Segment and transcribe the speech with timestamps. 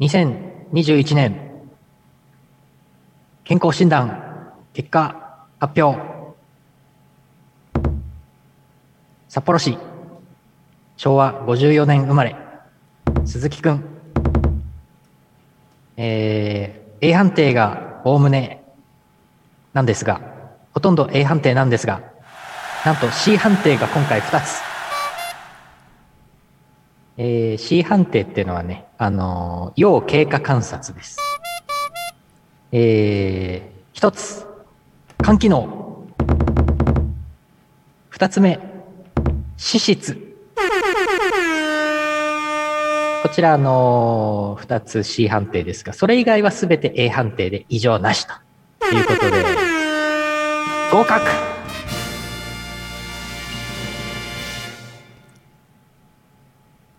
[0.00, 1.40] 2021年、
[3.44, 6.00] 健康診断、結果、発表。
[9.28, 9.78] 札幌市、
[10.96, 12.34] 昭和54年生まれ、
[13.24, 13.84] 鈴木くん。
[15.96, 18.64] えー、A 判定がおおむね
[19.74, 20.20] なんですが、
[20.72, 22.02] ほとんど A 判定なんですが、
[22.84, 24.73] なんと C 判定が今回2つ。
[27.16, 31.18] えー、C 判定っていうのはね、あのー、要経過観察です。
[32.72, 34.44] えー、一つ、
[35.22, 36.08] 肝機能。
[38.08, 40.34] 二つ目、脂質。
[43.22, 49.44] こちら、あのー、二つ C 判定ですが、それ以外はすべて A 判定で異常なしということで、
[50.90, 51.53] 合格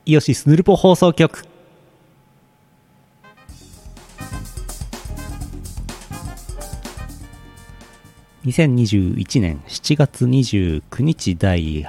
[0.07, 1.43] イオシスヌルポ放送局
[8.45, 11.83] 2021年7月29日第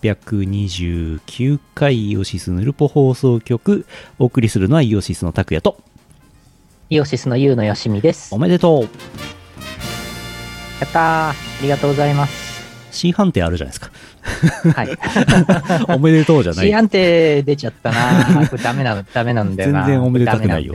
[0.00, 3.84] 829回イオシスヌルポ放送局
[4.20, 5.76] お送りするのはイオシスの拓也と
[6.88, 8.32] イオシスのユウのよしみです。
[8.32, 8.88] おめでとうや
[10.86, 11.32] ったー。
[11.32, 12.45] ありがとうございます。
[12.90, 13.90] C 判定あるじゃないですか
[14.74, 14.88] はい。
[15.96, 18.46] おめでとうじゃない C 判定出ちゃったな。
[18.48, 19.86] こ れダメなの、ダメなんだよな。
[19.86, 20.74] 全然おめでたくないよ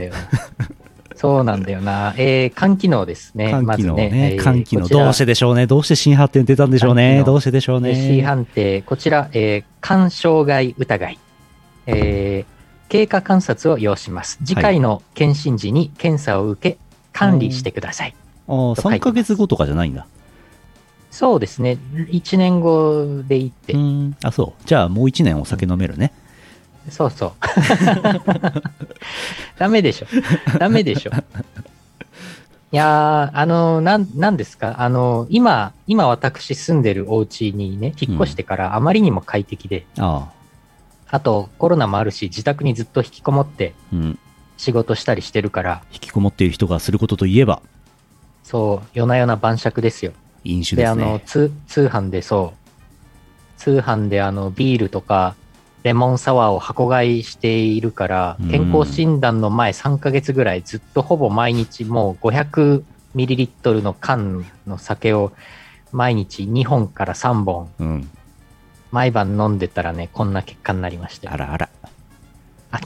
[1.22, 2.14] そうなんだよな。
[2.16, 3.46] えー、肝機能ですね。
[3.48, 4.32] 肝機能ねまずね。
[4.34, 11.18] えー肝機能どうしてでしょうねどうして新発展出たんでしょうねどうしてでしょうえー C ね判定、こちら、えー、肝障害疑い。
[11.86, 14.38] えー、経過観察を要します。
[14.44, 16.78] 次回の検診時に検査を受け、
[17.12, 18.14] 管理してください。
[18.48, 20.06] ああ3ヶ月後とかじゃないんだ
[21.12, 21.76] そうですね。
[21.94, 23.78] 1年後でいいってう。
[23.78, 26.12] んあそうじゃあもう1年お酒飲めるね
[26.90, 27.32] そうそう。
[29.58, 30.06] ダメでしょ。
[30.58, 31.10] ダメでしょ。
[31.12, 31.14] い
[32.76, 34.76] やー、あの、なん、なんですか？
[34.80, 40.32] あの、今、今私住んでるお家にね、引っ越してからあまりにも快適で、ああ
[41.16, 44.18] あとコロナもあるし、自宅にずっと引きこもってうん
[44.56, 47.60] 仕事したりしてるから、引きこもっている人がすることといえば
[48.42, 50.12] そう、夜な夜な晩酌ですよ。
[50.44, 55.34] 飲酒で、あの、ですね通、通販でそう、通販であの、ビールとか、
[55.82, 65.32] レモンサワーを箱買いしているからうん、健康診断の前3ヶ月ぐらいずっとほぼ毎日もう500ミリリットルの缶の酒を
[65.90, 68.10] 毎日2本から3本うん
[68.92, 71.32] 毎晩飲んでたらね、こんな結果になりましたよ。
[71.32, 71.70] あらあら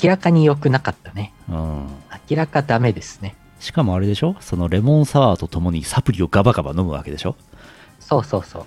[0.03, 1.33] 明らかに良くなかったね。
[1.51, 1.89] うん
[2.31, 3.35] 明らかダメですね。
[3.61, 4.37] しかもあれでしょ？
[4.41, 7.37] そのレモンサワーとともにサプリをガバガバ飲むわけでしょ？
[8.01, 8.67] そうそうそ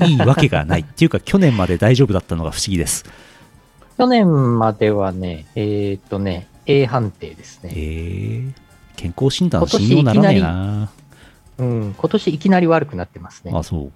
[0.00, 0.04] う。
[0.06, 0.80] いいわけがない。
[0.80, 3.04] っていうか去年まで大丈夫だったのが不思議です。
[3.98, 7.70] 去年まではね、えーっとね、A 判定ですね。
[7.74, 8.54] ええ
[8.96, 10.88] 健康診断信用ならねえな。
[11.58, 13.52] うん、今年いきなり悪くなってますね。
[13.54, 13.92] あそう。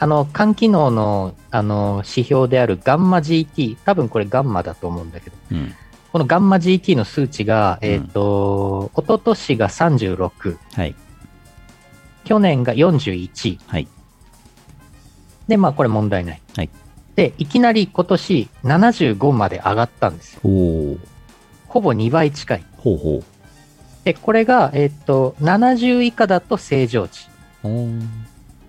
[0.00, 5.74] あの、肝機能の、あの、指標であるガンマ GT、多分これガンマだと思うんだけど、うん
[6.18, 10.96] このガンマ GT の数値が、えっ、と、一昨年が36、はい
[12.24, 13.60] 去年が41。
[13.68, 13.86] はい
[15.46, 16.42] で、まあこれ問題ない。
[16.56, 16.70] はい
[17.14, 22.64] で、いきなり今年75まで上がったんですほぼ2倍近い。
[22.78, 23.22] ほうほ
[24.02, 27.28] で、これが、えっ、と、70以下だと正常値。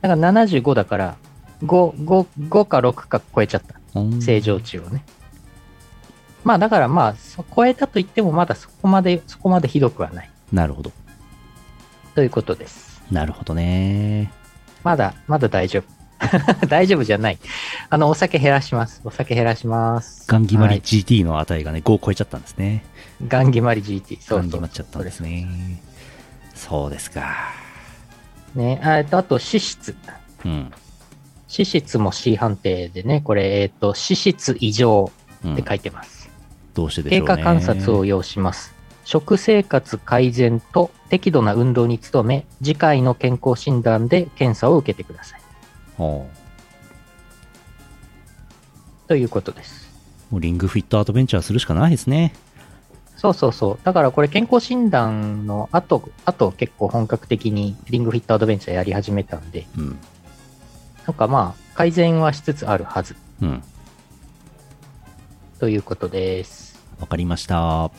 [0.01, 1.17] だから75だから、
[1.63, 1.65] 5、
[2.05, 3.73] 5、5か6か超えちゃった。
[4.21, 5.03] 正常値をね。
[6.43, 10.29] まあだからまあ、そ超えたと言ってもまだそこまで、そこまでひどくはない。
[10.51, 10.91] なるほど
[12.15, 13.01] ということです。
[13.11, 14.31] なるほどね
[14.83, 15.99] まだ、まだ大丈夫。
[16.67, 17.39] 大丈夫じゃない。
[17.89, 19.01] あの、お酒減らします。
[19.03, 20.25] お酒減らします。
[20.27, 22.83] ガン決まりはい GT の値がね5を超えちゃったんですね
[23.27, 24.19] ガン決まり GT。
[24.21, 25.47] そうそうガン決まっちゃったんですね
[26.55, 27.53] そうですか
[28.55, 29.95] ね、あと、あと、脂質。
[30.45, 30.71] うん
[31.51, 35.11] 脂質も C 判定でね、これ、えっと、脂質異常
[35.43, 36.18] うんって書いてます。
[36.73, 38.73] どうしてでしょうね経過観察を要します。
[39.05, 45.41] 食生活改善と適度な運動に努め、次回の健康診断で検査を受けてください。
[45.97, 46.27] ほ
[49.07, 49.89] ということです。
[50.29, 52.33] うもうリングフィットアドベンチャーするしかないですね
[53.17, 53.79] そうそうそう。
[53.83, 59.99] だからこれ健康診断の後、後結構本格的にリングフィットアドベンチャーやり始めたんで、うん
[61.07, 63.63] なんかまあ改善はしつつあるはずうん
[65.59, 66.79] ということです。
[66.99, 67.91] わかりましたは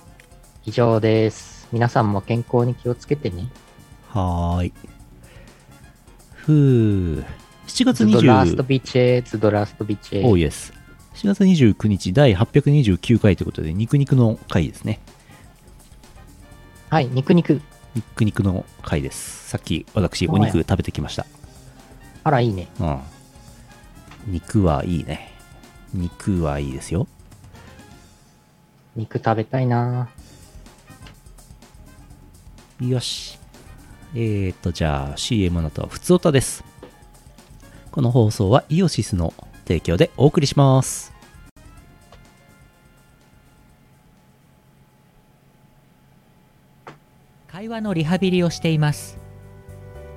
[0.64, 1.68] 以上です。
[1.72, 3.48] 皆さんも健康に気をつけてね。
[4.12, 4.72] ーい
[6.34, 7.24] ふう
[7.66, 10.26] 7月ズドラスト20ビチェ、ズドラストビチェ。
[10.26, 10.72] おイエス
[11.14, 15.00] 7月29日第829回ということで肉肉の回ですね
[16.88, 17.60] はい、肉肉。
[17.94, 19.48] 肉肉の回です。
[19.48, 21.24] さっき私、お肉食べてきました。
[22.24, 22.68] あら、いいね。
[22.80, 23.00] うん。
[24.26, 25.32] 肉はいいね。
[25.94, 27.06] 肉はいいですよ。
[28.96, 30.08] 肉食べたいな
[32.80, 33.38] よし。
[34.14, 36.64] えーと、じゃあ CM の後は普通歌です。
[37.90, 39.34] この放送はイオシスの
[39.66, 41.20] 提供でお送りします。
[47.60, 49.18] 会話のリハビリをしています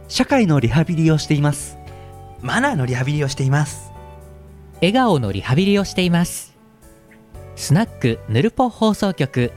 [0.08, 1.78] 社会のリハビリをしています
[2.42, 3.92] マナーのリハビリをしています
[4.76, 6.53] 笑顔のリハビリをしています
[7.56, 9.52] スナックぬるぽ放送局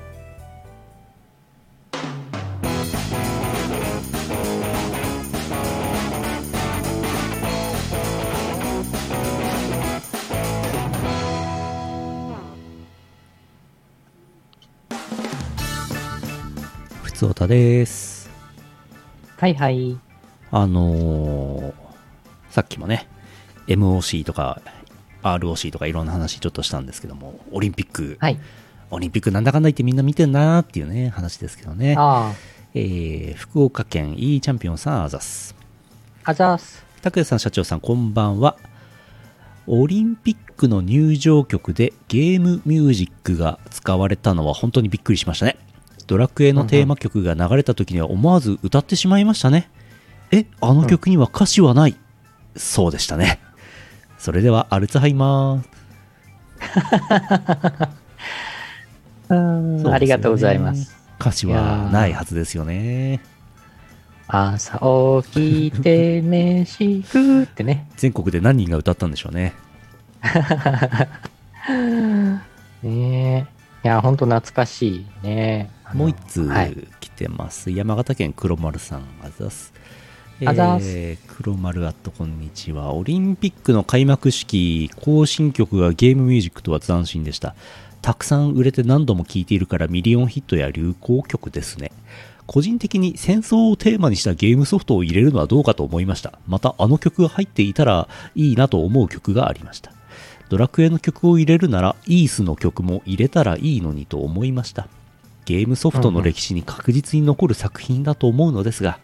[17.03, 18.29] 普通歌です。
[19.39, 19.99] はいはい。
[20.51, 21.73] あのー
[22.51, 23.07] さっきもね、
[23.67, 24.63] MOC とか
[25.35, 28.39] ROC とかいろんな話ちょっとしたんですけども、オリンピック、はい。
[28.91, 31.95] オリンピックなんだかんだ言ってみんな見てんなーっていうね、話ですけどね。
[31.99, 32.33] あ
[32.75, 35.55] えー福岡県 E チャンピオンさんあざす。
[36.25, 36.87] あ、あざーす。
[37.07, 38.57] 拓也さん社長さんこんばんは
[39.69, 45.57] オリンピックの入場曲でゲームミュージックが使われたのは本当にびっくりしましたね
[46.09, 49.71] ドラクエのテーマ曲が流れた時には思わず歌ってしまいましたね
[50.33, 51.95] えあの曲には歌詞はない、
[52.57, 53.39] そうでしたね
[54.27, 60.97] それではアルツハイマーね ありがとうございます。
[61.21, 63.21] 歌詞はないはずですよね
[64.27, 64.81] 朝
[65.23, 67.89] 起きて飯食うってね。
[67.97, 69.55] 全国で何人が歌ったんでしょうね
[72.83, 73.47] ねえ。
[73.85, 75.71] いや、ほんと懐かしいね。
[75.95, 76.77] もう一通はい。
[76.99, 79.73] 来てます、山形県黒丸さんあざす
[80.39, 82.93] えー黒丸アットこんにちは。
[82.93, 87.55] オリンピックの開幕式行進曲がゲームミュージックとは斬新でした。
[88.03, 91.91] たくさん売れて何度も聴いているからミリオンヒットや流行曲ですね。
[92.47, 96.39] 個人的に戦争をテーマにしたゲームソフトを入れるのはどうかと思いました。
[96.47, 99.93] またあの曲が入っていたらいいなと思う曲がありました。
[100.51, 104.89] ドラクエの曲を入れるならイースの曲も入れたらいいのにと思いました。
[105.47, 108.99] ゲームソフトの歴史に確実に残る作品だと思うのですが、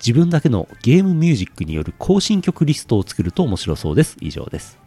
[0.00, 4.16] 自分だけのゲームミュージックによる更新曲リストを作ると面白そうです。
[4.20, 4.78] 以上です。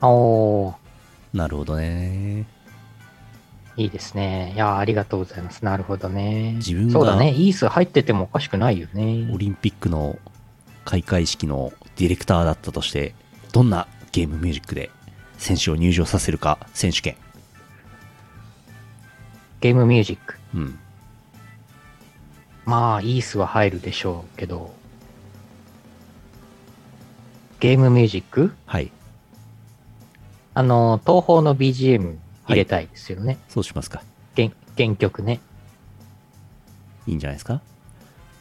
[0.00, 0.74] おー、
[1.34, 2.46] なるほどね。
[3.76, 4.52] いいですね。
[4.54, 5.64] いや、ありがとうございます。
[5.64, 6.52] なるほどね。
[6.56, 7.34] 自分がそうだね。
[7.34, 9.36] イース入っててもおかしくないよねオ。
[9.36, 10.16] リンピックの
[10.84, 13.14] 開会式のディレクターだったとして、
[13.52, 14.90] どんなゲームミュージックで
[15.38, 17.16] 選手を入場させるか選手権。
[19.60, 20.38] ゲームミュージック。
[20.54, 20.78] うん。
[22.66, 24.74] まあ、イースは入るでしょうけど、
[27.60, 28.52] ゲームミュージック？
[28.66, 28.90] はい。
[30.52, 33.38] あの、東宝の BGM 入れたいですよね。
[33.48, 34.02] そうしますか。
[34.36, 35.40] 原原曲ね。
[37.06, 37.62] いいんじゃないですか？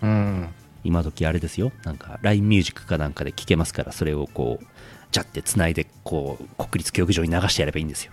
[0.01, 0.49] うん。
[0.83, 1.71] 今時あれですよ。
[1.83, 4.65] なんか LINE ミュージックかなんかで聴けますから、それをこう、
[5.11, 8.11] ジャって繋いで、こう、国立競技場に流してやればいいんですよ。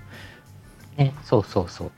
[0.98, 1.92] ね、そうそうそう。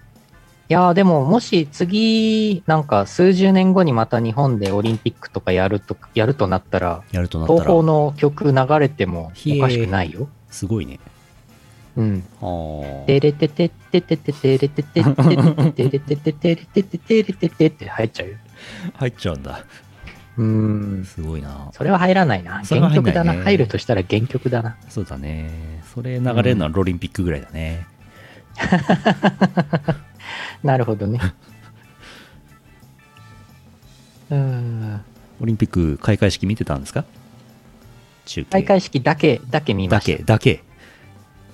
[0.70, 10.28] いやーでも、もし次、なんか数十年後にまた日本でオリンピックとかやると、やるとなったら、やるとなった東宝ら、の曲流れてもおかしくないよ。
[10.50, 11.00] すごいね。
[11.96, 12.22] うん。
[13.06, 18.36] てれててててててれててててててれてててれてててれててって入っちゃうよ。
[18.94, 19.64] 入っちゃうんだ。
[20.38, 21.04] うーん。
[21.04, 21.68] すごいな。
[21.72, 22.64] それは入らないな。
[22.64, 23.34] 原曲だな。
[23.34, 24.76] 入るとしたら原曲だな。
[24.88, 25.82] そうだね。
[25.94, 27.86] それ流れるのはロリンピックぐらいだね。
[30.62, 31.20] なるほどね。
[34.30, 35.00] うーん。
[35.40, 37.04] オリンピック開会式見てたんですか？
[38.26, 38.50] 中継。
[38.50, 40.16] 開会式だけ、だけ見まだした。
[40.18, 40.62] け、だけ。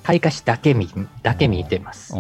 [0.03, 0.89] 開会式だけ見、
[1.23, 2.15] だけ見てます。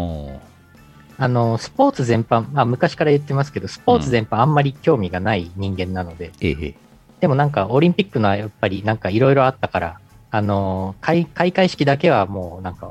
[1.18, 6.74] あの、スポーツ全般、まあ昔から言ってますけど、スポーツ全般あんまり興味がない人間なので、ええ。
[7.20, 12.90] でもなんかオリンピックのはやっぱりなんかいろいろあったから、あの、開開会式だけはもうなんか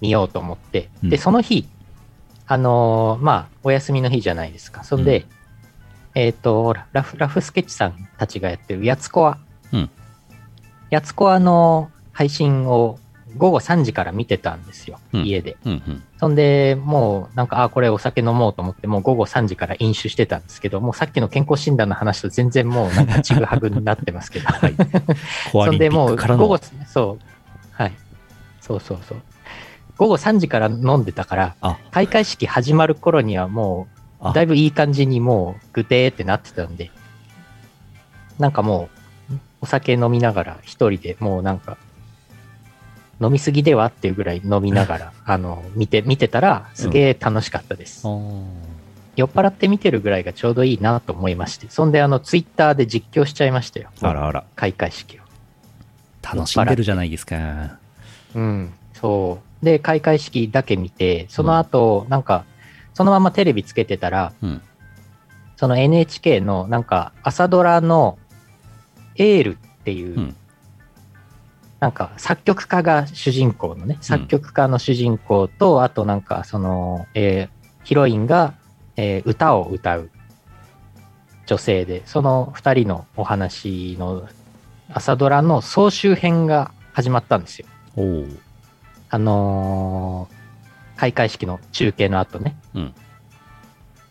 [0.00, 1.68] 見ようと思って、うんで、その日、
[2.46, 4.84] あの、まあお休みの日じゃないですか。
[4.84, 5.24] そんで、うん
[6.16, 9.38] えっ、と、ラフ、ラフスケッチさんたちがやってるやつコア。
[9.72, 9.90] うん
[10.90, 13.00] やつコアの配信を
[13.36, 15.56] 午後3時から見てたんですよ、うん家で。
[15.64, 16.02] うんうん。
[16.20, 24.46] そんで、もうなんか、あ、これお酒飲もうと思って、もう午後3時から飲酒してたんですけど、もうさっきの健康診断の話と全然もうなんかちぐはぐになってますけど。
[24.46, 24.74] はい。
[25.50, 27.24] そんでもう午後、そう、
[27.72, 27.92] はい。
[28.60, 29.22] そうそうそう。
[29.96, 33.86] 午後3時から飲んでたから、あ、開会式始まる頃にはも
[34.20, 36.90] う、あだいぶいい感じにもうグテーってなってたんで、
[38.38, 38.88] なんかも
[39.30, 41.78] う、お酒飲みながら一人でもうなんか、
[43.20, 48.06] 飲みすぎではっていうぐらい飲みながら、あの、見て、見てたら、すげえ楽しかったです。
[48.06, 48.74] あー
[49.16, 53.90] 酔っ払って見てるぐらいがちょうどいいなと思いまして、そんであの、ツイッターで実況しちゃいましたよ。
[54.00, 54.44] あらあら。
[54.56, 55.22] 開会式を。
[56.22, 57.78] 楽しんでるじゃないですか。
[58.34, 59.53] うん、そう。
[59.64, 62.44] で、開会式だけ見て、その後、なんか、
[62.92, 64.62] そのままテレビつけてたら、うん。
[65.56, 68.18] その NHK のなんか朝ドラの
[69.16, 70.36] エールっていう、うん
[71.80, 78.54] なんか作曲家が主人公のね、作曲家の主人公と、あとなんかその、えーヒロインが、
[78.96, 80.08] えー歌を歌う
[81.44, 84.26] 女性で、その二人のお話の
[84.88, 87.66] 朝ドラの総集編が始まったんですよ。
[89.14, 90.34] あのー
[90.96, 92.56] 開会式の中継の後ね。
[92.74, 92.94] うん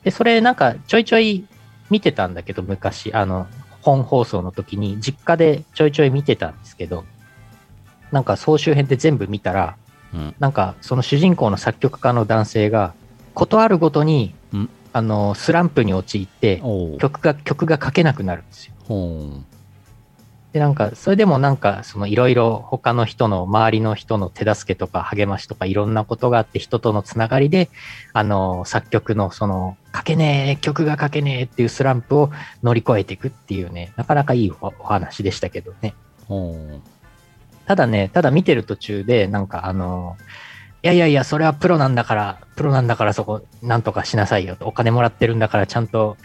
[0.04, 1.46] で、それなんかちょいちょい
[1.90, 3.48] 見てたんだけど、昔、あの、
[3.82, 7.06] 本放送の時に実家でちょいちょい見てたんですけど、
[8.12, 9.78] なんか総集編で全部見たら、
[10.14, 10.36] うん。
[10.40, 12.94] なんかその主人公の作曲家の男性が、
[13.34, 16.62] ことあるごとにん、あの、スランプに陥って。
[17.00, 18.74] 曲が、曲が書けなくなるんですよ。
[20.54, 27.70] で、なんか、それでもなんか、そのいろいろ他の人の、周りの人の手助けとか励ましとかいろんなことがあって、人とのつながりで、
[28.14, 32.32] あの、作曲のその、書けねえ、曲が書けねえっていうスランプを
[32.62, 35.96] 乗り越えていくっていうね、なかなかいいお話でしたけどね。
[37.66, 40.18] ただね、ただ見てる途中で、なんかあの、
[40.84, 44.68] いやいやいや、それはプロなんだから、プロなんだからそこ、なんとかしなさいよと。
[44.68, 46.18] お金もらってるんだから、ちゃんと、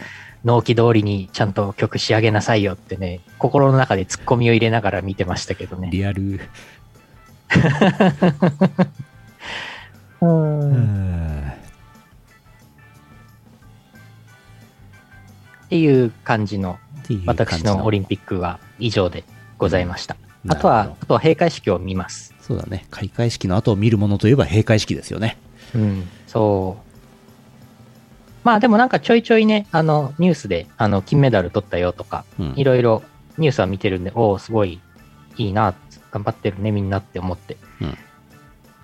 [0.43, 5.89] 納期通りにちゃんと曲仕上げなさいよってね、心の中でツッコミを入れながら見てましたけどね。
[5.91, 6.39] リアル。
[15.65, 16.79] っていう感じの、
[17.25, 19.23] 私のオリンピックは以上で
[19.57, 20.15] ございました。
[20.47, 22.33] あとはあとは閉会式を見ます。
[22.41, 22.85] そうだね。
[22.89, 25.37] 開会式の後を見るものといえば閉会式ですよね。
[25.75, 26.88] うん、そう。
[28.49, 33.03] まあでもなんかちょいちょいね、あの、ニュースで、あの、金メダル取ったよとか、うんいろいろ
[33.37, 34.81] ニュースは見てるんで、おお、すごい
[35.37, 35.75] いいな、
[36.09, 37.97] 頑張ってるね、みんなって思って、うん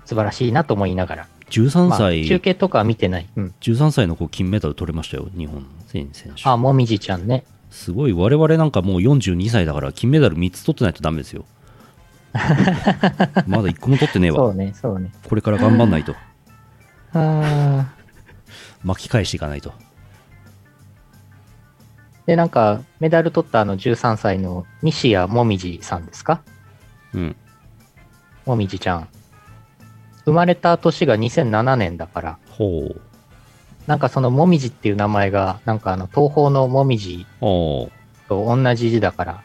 [0.06, 1.28] 素晴らしいなと思いながら。
[1.50, 3.28] 13まあ、歳、中継とかは見てない。
[3.36, 3.54] うん。
[3.60, 5.30] 13歳の子金メダル取れましたよ。
[5.36, 6.30] 日本選手。
[6.44, 7.44] あ、もみじちゃんね。
[7.72, 8.14] すごい。
[8.14, 11.44] 我々なんかもう42歳だから金メダル3つ取ってないとダメですよ。
[13.48, 14.38] まだ1個も取ってねえわ。
[14.38, 15.12] そうね、そうね。
[15.28, 16.16] これから頑張んないと。
[17.16, 17.95] あ
[18.86, 19.72] 巻き返していかないと。
[19.72, 19.74] ー
[22.28, 26.42] で、なんか、メダル取ったあの13歳の西谷もみじさんですか？
[27.14, 27.36] うん。
[28.46, 29.08] もみじちゃん。
[30.26, 33.02] 生まれた年が2007年だから、ほう。
[33.86, 37.92] なんかそのもみじっていう名前が、なんかあの東方のもみじと
[38.30, 39.44] 同じ字だから、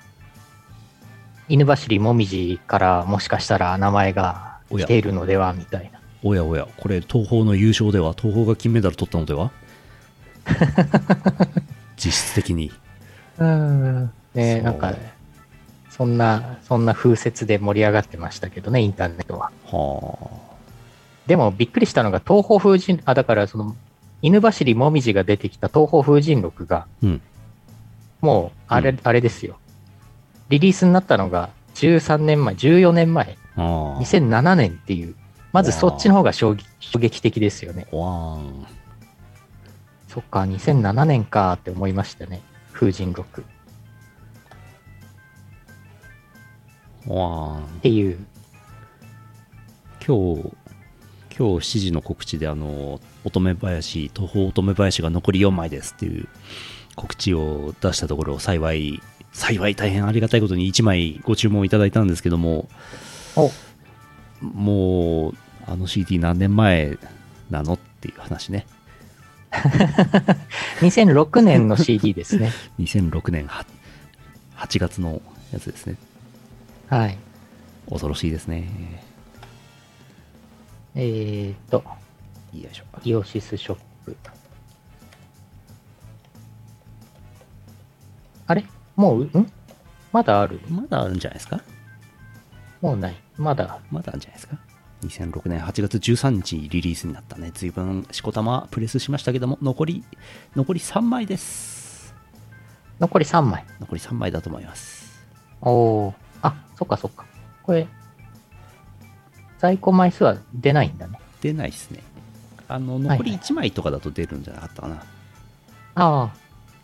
[1.50, 5.99] 犬走りもみじからもしかしたら名前が来ているのではみたいな。
[6.22, 9.50] おやおや、これ東宝の優勝では東宝が金メダル取ったのでは？
[11.96, 12.70] 実質的に。
[13.38, 14.10] うん。
[14.34, 14.94] ねなんか、
[15.90, 19.50] そんな、そんな風説で盛り上がってましたけどね、インターネットは。
[19.66, 20.30] は
[21.26, 23.76] でもびっくりしたのが東方風神、あ、だからその、
[24.22, 27.20] 犬走りもみじが出てきた東方風神録が、うん
[28.20, 29.58] もう、あれ、うんあれですよ。
[30.50, 33.62] リリースになったのが13年前、14年前、あ。
[33.62, 33.64] あ
[33.96, 34.00] あ。
[34.00, 35.14] 2007年っていう、
[35.52, 37.86] まずそっちの方が衝撃衝撃的ですよね。
[37.92, 38.66] わーん。
[40.08, 42.42] そっか、2007年かって思いましたね。
[42.72, 43.44] 風神録っ。
[47.82, 48.18] ていう。
[50.06, 50.50] 今日、
[51.36, 56.28] 今日7時の告知で、あの、乙女林、東方乙女林が残り4枚ですっていう
[56.96, 59.00] 告知を出したところ、幸い、
[59.32, 62.68] 幸い大変ありがたいことに1枚ご注文いただいたんですけども、
[63.36, 63.50] お、
[64.42, 65.34] もう、
[65.66, 66.98] あの CD 何年前
[67.50, 68.66] なのっていう話ね。
[70.80, 72.52] 2006年の CD ですね。
[72.78, 73.66] 2006年 8,
[74.56, 75.20] 8月の
[75.52, 75.96] やつですね。
[76.88, 77.18] はい。
[77.88, 78.68] 恐ろしいですね。
[80.94, 81.84] えーっと、
[82.54, 82.84] よいしょ。
[83.04, 84.16] イオシスショップ。
[88.46, 88.64] あれ？
[88.96, 89.52] もう、ん？
[90.12, 90.60] まだある？
[90.68, 91.60] まだあるんじゃないですか？
[92.80, 93.14] もうない。
[93.36, 93.78] まだ。
[93.90, 94.56] まだあるんじゃないですか？
[95.02, 97.50] 2006年8月13日にリリースになったね。
[97.54, 100.04] 随分しこたまプレスしましたけども、残り、
[100.54, 102.14] 残り3枚です。
[102.98, 103.64] 残り3枚。
[103.80, 105.24] 残り3枚だと思います。
[105.62, 106.14] おー。
[106.42, 107.24] あ、そっかそっか。
[107.62, 107.86] これ、
[109.58, 111.18] 在庫枚数は出ないんだね。
[111.40, 112.02] 出ないですね。
[112.68, 115.02] あの、はい残り1枚とかだと出るんじゃなかったかな。
[115.94, 116.30] あ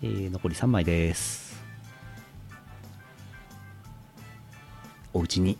[0.03, 1.63] えー残り3枚です
[5.15, 5.57] おうちに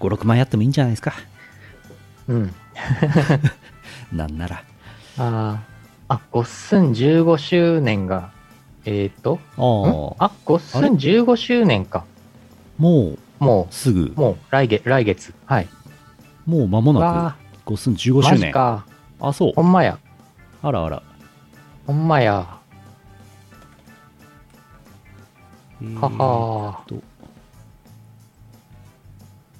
[0.00, 2.54] 56枚あってもいいんじゃないですかあ、うん。
[4.12, 4.62] なんなら
[5.18, 5.60] あ
[6.08, 8.30] あ、あ、ゴッスン15周年が、
[8.84, 9.38] えっ、ー、と、ん
[10.18, 12.04] あああ、ゴッスン15周年か。
[12.78, 15.34] ももうすぐう、もう来月、来月。
[15.46, 15.68] はい。
[16.46, 18.86] もう間もなわく5寸あ、15マ周年ジか。
[19.20, 19.98] あそうほんまや。
[20.62, 21.02] あらあら、
[21.86, 22.46] ほんまや。
[25.82, 27.15] えーははー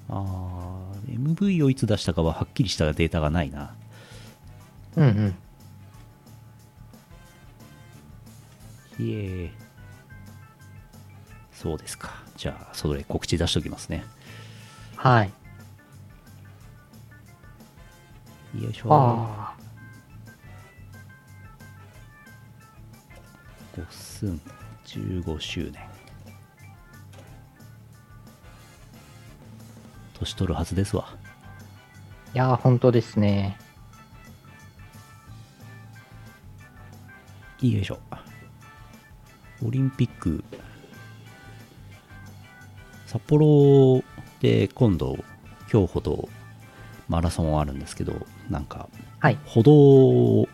[0.09, 3.75] MV をいつ出したかははっきりしたデータがないな。
[4.97, 5.35] うん
[8.99, 9.05] うん。
[9.05, 9.51] いえ
[11.53, 12.15] そうですか。
[12.37, 14.05] じゃあそれ告知出しておきますね。
[14.97, 15.31] はい。
[18.63, 18.89] よいしょ。
[18.89, 19.57] はあ。
[23.77, 24.41] 5寸
[24.87, 25.96] 15周年
[30.19, 31.17] 年取るはずですわ
[32.35, 33.59] いやー、本当ですね。
[37.63, 37.99] よいしょ
[39.65, 40.45] オリンピック
[43.07, 44.03] 札幌
[44.41, 45.17] で今度
[45.73, 46.29] 今日ほど
[47.09, 48.89] マラソンあるんですけどなんか
[49.21, 49.39] はい。
[49.47, 50.49] 歩道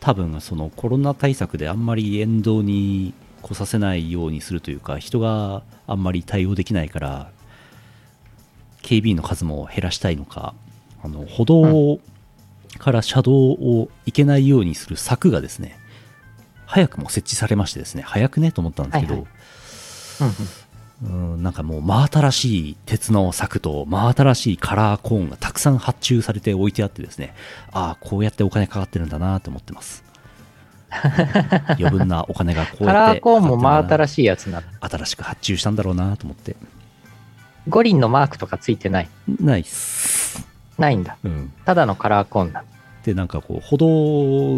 [0.00, 7.30] 多分そのコロナ対策であんまり沿道に来させないようにするというか人があんまり対応できないから
[8.88, 10.54] 警備員の数も減らしたいのか
[11.02, 12.00] あの歩道
[12.78, 15.78] から車道を行けないようにする柵がですね
[16.64, 19.24] 早くも設置されましてですね早くねと思ったんですけど、はい
[21.02, 21.34] うんうん。
[21.34, 27.34] うんなんかもう真新しい鉄の柵と真新しいカラーコーンがたくさん発注されて置いてあってですね
[27.70, 30.02] ああこうやってお金かかってるんだなと思ってます
[31.78, 34.62] 余分なお金がこうやってラーコーンも真新しいやつな。
[34.80, 36.56] 新しく発注したんだろうなと思って
[37.68, 39.08] 五輪のマークとかついてない？
[39.40, 40.46] ナイス
[40.78, 41.18] ないんだ。
[41.22, 41.52] うん。
[41.64, 42.64] ただのカラーコーンだ。
[43.04, 43.86] でなんかこう歩道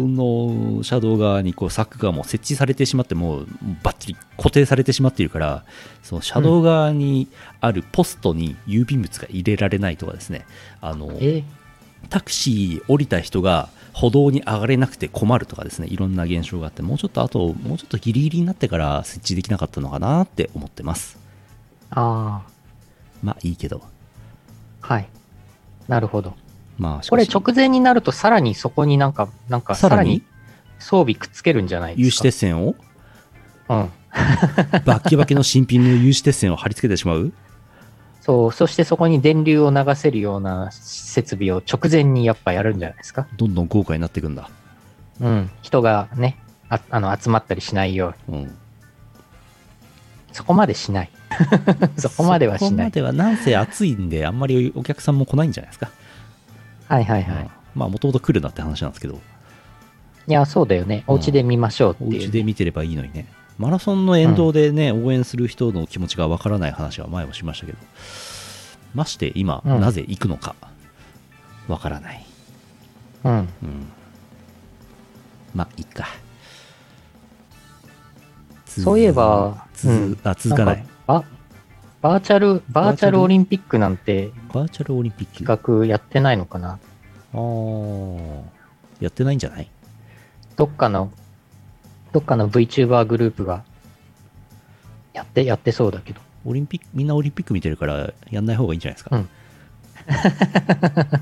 [0.07, 3.47] の車道側にこう柵がもう設置されてしまってもう
[3.83, 5.63] バッチリ固定されてしまっているから
[6.03, 7.29] その車道側に
[7.61, 10.45] あるポストに郵便物が入れられないとかですね。
[10.81, 11.43] あのえ？
[12.09, 15.87] タクシー降りた人が歩道に上がれなくて困るとかですね。
[15.87, 21.19] いろんな現象があってもうちょっとあともうちょっとギリギリになってから設置できなかったのかなって思ってます。
[21.91, 22.41] あ
[23.21, 23.81] まあいいけど
[24.81, 25.07] あ、はい。
[25.87, 26.33] なるほど。
[26.77, 30.23] まあこれ直前になるとさらにそこになんか、なんかさらに？
[30.79, 32.23] 装備くっつけるんじゃない有刺ですか。
[32.23, 32.75] 鉄線を？
[33.69, 33.89] うん。
[34.85, 37.31] バッキバキの新品の有刺鉄線を貼り付けてしまう？
[38.21, 43.27] そう、そしてそこに電流を流せるような設備を直前にやっぱやるんじゃないですか。
[43.37, 44.49] どんどん豪華になっていくんだ
[45.19, 45.49] うん。
[45.61, 46.37] 人がね、
[46.69, 48.37] ああの集まったりしないように。
[48.43, 48.57] うん
[50.33, 51.09] そこまでしない。
[51.97, 52.85] そこまではしそこない。
[52.87, 55.91] まではなんせ暑いんであんまりお客さんも来ないんじゃないですか、
[56.87, 57.43] はいはいはい。
[57.43, 57.49] うん。
[57.75, 59.19] まあもともと来るなって話なんですけど。
[60.27, 61.03] いや、そうだよね。
[61.07, 62.21] お家で見ましょうっておいう。
[62.21, 63.27] 家で見てればいいのにね。
[63.57, 67.77] マラソンの沿道でね、応援する人の気持ちがわからない話は前もしましたけど。
[68.93, 69.81] まして今、うん。
[69.81, 70.55] なぜ行くのか
[71.67, 72.25] わからない、
[73.23, 73.33] うん。
[73.33, 73.47] うん、
[75.53, 76.07] まあいいか。
[78.65, 80.17] そういえばつうん。
[80.23, 80.77] あ続かない。
[80.79, 81.23] んバ
[82.01, 83.21] バーチャル、バーチャル？
[83.21, 85.43] オリンピックなんてバーチャルオリンピック？
[85.43, 86.79] 企画やってないのかな？
[87.33, 88.43] あー。
[88.99, 89.69] やってないんじゃない？
[90.55, 91.11] どっかの、
[92.11, 93.63] どっかの VTuber グループが
[95.13, 96.21] やって、やってそうだけど。
[96.45, 99.29] オリンピックみんなオリンピック見てるからやんない方がいいんじゃないですか、うん。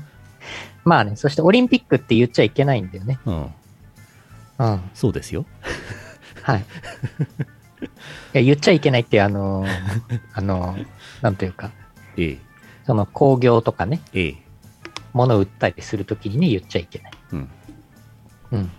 [0.84, 3.18] まあね、そしてオリンピックって言っちゃいけないんだよね。
[3.26, 3.50] うん、
[4.58, 4.80] うん。
[4.94, 5.44] そうですよ。
[6.42, 6.64] はい。
[7.82, 7.86] い
[8.34, 9.68] や、言っちゃいけないって、あのー
[10.34, 10.86] あのー
[11.22, 11.70] なんというか、
[12.16, 12.38] ええ。
[12.86, 14.36] その工業とかね、ええ。
[15.12, 17.12] 物を売ったりするときにね、言っちゃいけない。
[17.32, 17.48] うん。
[18.52, 18.70] うん。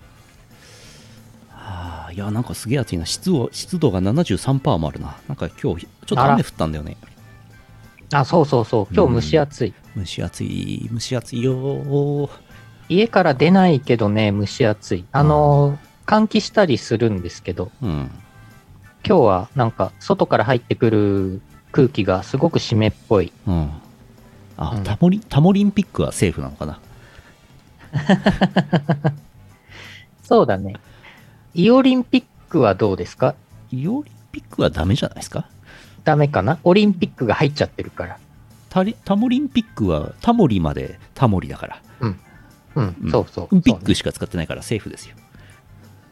[1.49, 3.05] はあいやなんかすげえ暑いな。
[3.05, 5.17] 湿度湿度が73%もあるな。
[5.27, 6.97] なんか今日ちょっと雨降ったんだよね。
[8.13, 8.93] あ、そうそうそう。
[8.93, 9.73] 今日蒸し暑い。
[9.97, 10.89] 蒸し暑い。
[10.91, 12.29] 蒸し暑いよー。
[12.89, 15.05] 家から出ないけどね、蒸し暑い。
[15.11, 18.11] あのー換気したりするんですけど、うん
[19.05, 23.31] 今日はなんか外から入ってくる空気がすごく湿っぽい。
[23.47, 23.71] うん
[24.57, 26.79] あ、うんタモリタモリンピックはセーフなのかな？
[30.23, 30.75] そうだね。
[31.53, 33.35] イオリンピックはどうですか？
[33.71, 35.47] イオリンピックはダメじゃないですか？
[36.03, 36.59] ダメかな？
[36.63, 38.17] オリンピックが入っちゃってるから。
[38.69, 42.17] タリタモリンピックはタモリまでタモリだからうん、
[42.75, 43.61] うんそうそう。
[43.61, 45.15] ピックしか使ってないからセーフですよ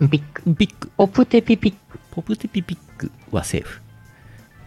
[0.10, 0.44] ピック。
[0.56, 0.92] ピック。
[0.98, 2.00] オプテピピック。
[2.20, 3.82] ポプテピピックはセーフ。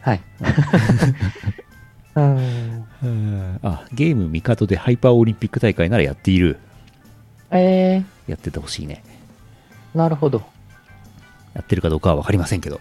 [0.00, 0.22] はい。
[2.16, 2.86] うん。
[3.62, 6.58] あ、ゲームミカドでハイパーオリンピック大会ならやっている。
[7.50, 9.04] えやっててほしいね。
[9.94, 10.42] ー、なるほど。
[11.52, 12.80] やってるかどうかは分かりませんけど。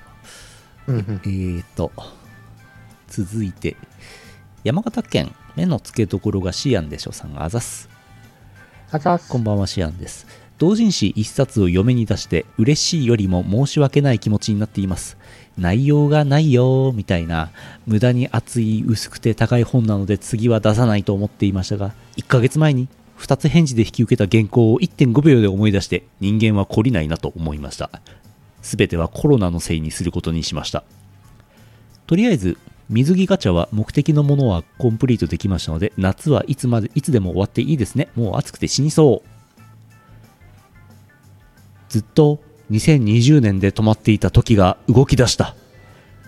[0.88, 1.28] うんうんえ。
[1.28, 1.92] ーと、
[3.10, 3.76] 続いて、
[4.64, 7.90] 山形県目の付けどころがシアンでしょさんがあざす。
[8.90, 10.26] あざっすこんばんはシアンです。
[10.62, 15.18] 同人誌一冊を嫁に出して嬉しいよりも申し訳ない気持ちになっています。
[15.58, 17.50] 内容がないよーみたいな
[17.88, 27.90] 無駄に厚い薄くて高い本なので次は出さないと思っていましたが1ヶ月前に2つ返事で引き受けた原稿を1.5秒で思い出して人間は懲りないなと思いました。
[28.62, 30.84] すべてはコロナのせいにすることにしました。
[32.06, 39.31] とりあえず水着ガチャは目的のものはコンプリートできましたので夏はいつまでいつでも終わっていいですねもう暑くて死にそう
[41.92, 42.40] ずっと
[42.72, 45.56] 2020年で止まっていた時が動き出した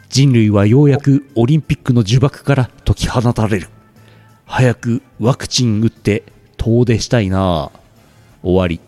[0.10, 3.70] 人類はようやくオリンピックの呪縛から解き放たれる
[4.46, 6.24] 早くワクチン打って
[6.58, 7.72] 遠出したいな
[8.42, 8.82] 終わり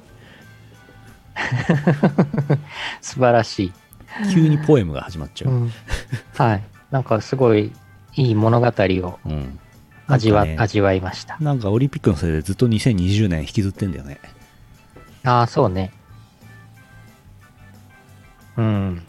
[3.00, 3.74] 素晴らしい。
[4.34, 5.72] 急にポエムが始まっちゃう、うん。
[6.34, 6.64] はい。
[6.92, 7.72] なんかすごい
[8.16, 9.60] いい物語をうん、
[10.08, 11.38] 味わ,、なんかね味わいました。
[11.40, 14.20] なんかオリンピックのせいでずっと2020年引きずってんだよね
[15.24, 15.92] ああ、そうね。
[18.58, 19.02] うん。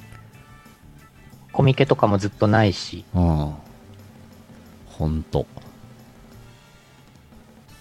[1.53, 3.55] コミケとかもずっとないし、うん
[4.87, 5.47] ほんと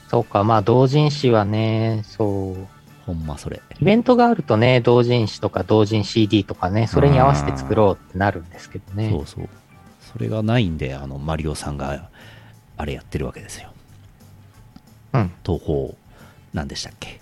[0.10, 2.68] そうか、まあ同人誌はね、そう。
[3.06, 9.10] ほんまそれイベントがあるとね、同人誌とか同人 CD とかね、それに合わせて作ろうってなるんですけどね。
[9.10, 9.50] そうそう。
[10.02, 12.10] それがないんで、あの、マリオさんが、
[12.78, 13.70] あれやってるわけですよ。
[15.14, 15.32] うん。
[15.46, 15.90] 東宝、
[16.54, 17.20] なんでしたっけ？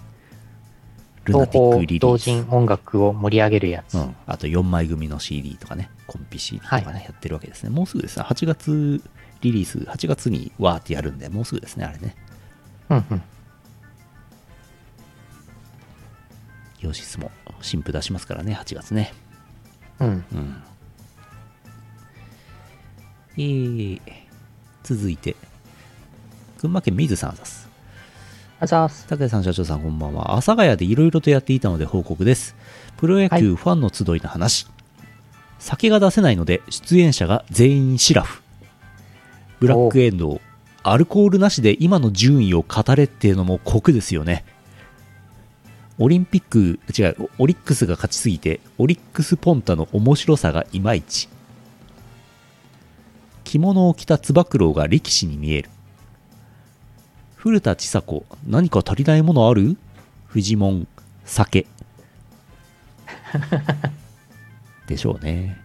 [1.25, 2.21] ルナ東ティックリリース。
[2.23, 3.95] 人音楽を盛り上げるやつ。
[3.95, 4.15] うん。
[4.25, 7.69] あと4枚組の CD とかね、コンピ CD とかね、はいやってるわけですね。
[7.69, 8.25] もうすぐですね。
[8.25, 9.01] 8月
[9.41, 12.15] リリース、8月にわーってやるんで、もうすぐですね、あれね。
[12.89, 13.21] うんうん。
[16.81, 17.31] ヨシスも
[17.61, 19.13] 新譜出しますからね、8月ね。
[19.99, 20.07] うん。
[20.07, 20.63] うん。
[23.35, 24.01] えー、
[24.83, 25.35] 続いて、
[26.59, 27.62] 群馬県水さんあざす。
[28.63, 29.29] あざーす。
[29.29, 30.31] さん、社長さん、こんばんは。
[30.31, 32.55] 阿佐ヶ谷でいろいろとやっていたので報告です。
[32.95, 34.67] プロ野はい球ファンの集いの話。
[35.59, 38.41] 酒が出せないので、出演者が全員シラフ。
[39.59, 40.41] ブラックエンドウ。
[40.81, 44.45] アルコールなしで今の順位を語れっていうのも酷ですよね。
[45.99, 51.27] オリンピック、違う、オリックスが勝ちすぎて、オリックスポンタの面白さがいまいち。
[53.43, 55.69] 着物を着たつば九郎が力士に見える。
[57.43, 59.75] 古田千佐子、何か足りないものある？
[60.27, 60.87] フジモン、
[61.25, 61.67] 酒。
[64.87, 65.61] でしょうね。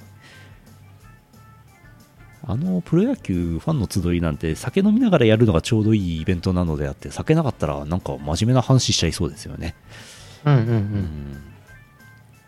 [2.45, 9.77] あのプロ野球ファンの集いなんて酒飲みながらやるのがちょうどいいイベントなのであって酒なかったらなんか真面目な話しちゃいそうですよね。
[10.45, 10.65] うんうんう。
[10.65, 11.43] うんん。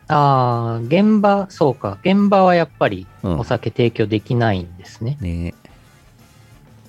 [0.09, 1.99] ああ、現場、そうか。
[2.03, 5.19] 現場はやっぱりうんお酒提供できないんですね。
[5.21, 5.55] ね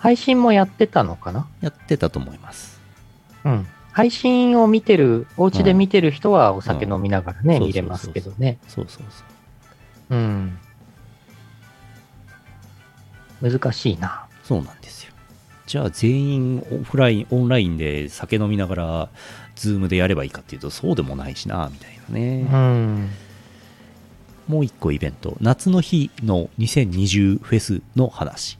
[0.02, 1.48] 配信もやってたのかな？
[1.62, 2.82] やってたと思います。
[3.46, 3.68] うん。
[3.92, 8.58] 配信を見てる、お家で見てる人はお酒飲みながらね、うん見れますけどね。
[8.68, 9.24] そうそうそ
[10.10, 10.16] う。
[10.16, 10.58] うん。
[13.42, 14.26] 難しいな。
[14.44, 15.14] そうなんですよ。
[15.68, 19.10] じゃあ全員オフライン、オンラインで酒飲みながら、
[19.56, 22.48] ズームでやればいいかっていうと、そうでもないしな、みたいなね。
[22.52, 23.10] うん。
[24.48, 28.58] もう一個イベント、夏の日の2020フェスの話。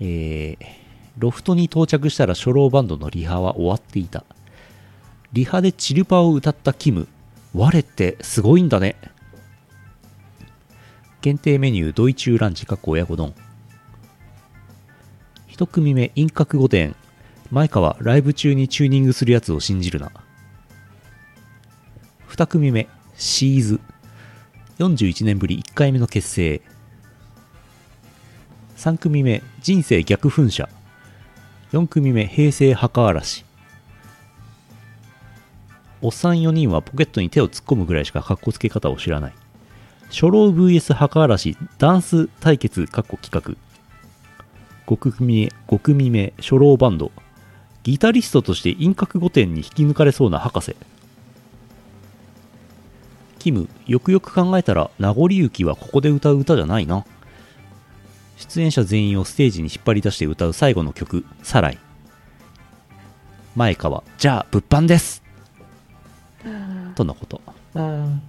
[0.00, 0.66] えー、
[1.18, 4.24] ロフトに到着したら初老バンドのリハは終わっていた。
[5.32, 7.08] リハでチルパを歌ったキム。
[7.54, 8.96] 我ってすごいんだね。
[11.20, 13.34] 限定メニュー、ドイチューランチ、かっこ親子丼。
[15.46, 16.94] 一組目、陰角御殿。
[17.50, 20.12] 前川、ライブ中にチューニングするやつを信じるな。
[22.26, 23.80] 二組目、シーズ。
[24.78, 26.62] 41年ぶり1回目の結成
[28.78, 30.68] 3組目人生逆噴射。
[31.72, 33.44] 4組目平成墓嵐。
[36.00, 39.32] おっさん4人はポケットに手を突っ込むぐらいしか格好つけ方を知らない。
[40.10, 43.56] 初老 VS 墓嵐ダンス対決かっこ企画。
[44.86, 47.10] 5組目5組目初老バンド。
[47.82, 50.76] ギタリストとして陰角御殿に引き抜かれそうな博士。
[53.40, 57.04] キム、よくよく考えたら、名残雪はここで歌う歌じゃないな。
[58.38, 61.78] 出演者全員をステージに引っ張り出して歌う最後の曲、サライ。
[63.56, 65.24] 前川、じゃあ、物販です
[66.94, 67.42] とのこと。
[67.74, 68.22] うん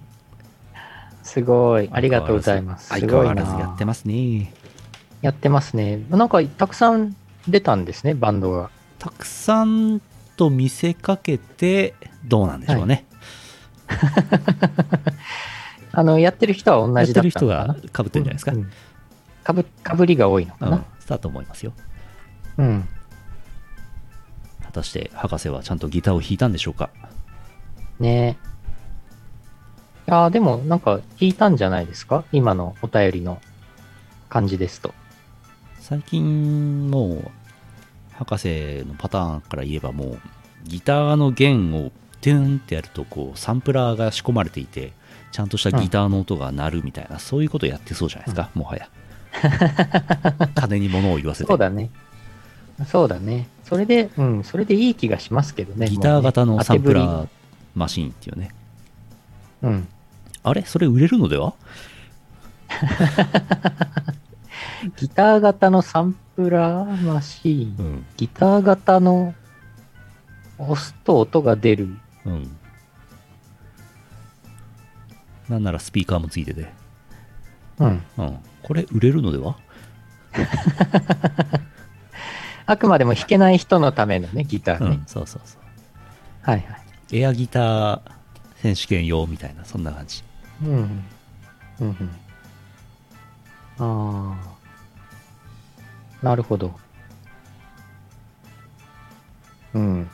[1.22, 1.88] すごい。
[1.92, 2.86] ありがとうございます。
[2.86, 4.52] す相変わらずやなってますね。
[5.22, 6.04] やってますね。
[6.10, 7.14] なんか、たくさん
[7.46, 8.70] 出たんですね、バンドが。
[8.98, 10.00] たくさん
[10.36, 11.94] と見せかけて、
[12.24, 13.04] どうなんでしょうね。
[15.92, 18.50] あの、やってる人は同やっじだてる人ったのかながかぶってるんじゃないですか。
[18.50, 18.68] うん
[19.44, 20.84] かぶ、かぶりが多いのかうんな。
[21.06, 21.72] だと思いますよ。
[22.58, 22.88] うん。
[24.62, 26.90] 果たして博士はちゃんとギターを弾いたんでしょうか？
[27.98, 28.38] ね
[30.06, 30.10] え。
[30.10, 32.24] いやーでも、なんか、聞いたんじゃないですか？
[32.32, 33.40] 今のお便りの
[34.28, 34.94] 感じですと。
[35.80, 37.30] 最近もう
[38.12, 40.18] 博士のパターンから言えばもう
[40.62, 44.92] ギターの弦をトゥーンってやるとこうサンプラーが仕込まれていて
[45.32, 48.88] ちゃんとしたギターの音が鳴るみたいな、そういうことやってそうじゃないですか、もはや
[50.54, 51.90] 金に物を言わせてそうだね。
[52.86, 53.46] そうだね。
[53.64, 55.88] それで、うん、それでいい気がしますけどね。
[55.88, 57.28] ギター型のサンプラー
[57.74, 58.50] マシンっていうね
[59.62, 59.88] うん。
[60.42, 60.62] あれ？
[60.62, 61.54] それ売れるのでは？
[64.96, 67.86] ギター型のサンプラーマシーン。
[67.86, 69.34] うんギター型の
[70.58, 71.88] 押すと音が出る。
[72.24, 72.56] うん
[75.48, 76.72] なんならスピーカーもついてて
[77.78, 78.02] うん。
[78.18, 79.56] うんこれ売れるのでは？
[82.66, 84.96] あくまでも弾けない人のためのね、ギターね。
[84.96, 85.60] うんそうそうそう
[86.50, 86.80] はいはい。
[87.18, 88.00] エアギター
[88.62, 90.22] 選手権用みたいなそんな感じ
[90.62, 91.04] うん。
[91.80, 92.10] うんうん。
[93.78, 94.36] あ
[96.22, 96.24] あ。
[96.24, 96.78] なるほど。
[99.74, 100.08] うん。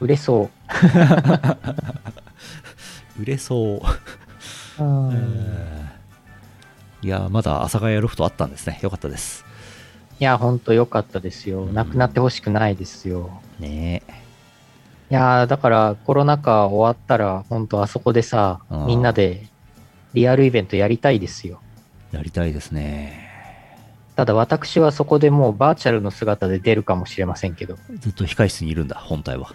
[0.00, 0.50] 売れそう。
[3.20, 3.82] 売れそ
[4.78, 5.88] ううん
[7.02, 9.46] いやまだ阿佐ヶ谷ロフトあったんですねよかったです
[10.18, 11.64] いや、ほんと良かったですよ。
[11.64, 13.42] うんなくなってほしくないですよ。
[13.58, 14.02] ね
[15.10, 19.46] いやーだからコロナ禍終わったら、本当あそこでさみんなで
[20.14, 21.60] リアルイベントやりたいですよ。
[22.12, 23.26] やりたいですね
[24.14, 27.76] ただ私はそこでもうバーチャルの姿で出るかもしれませんけど。
[27.98, 29.54] ずっと控室にいるんだ本体は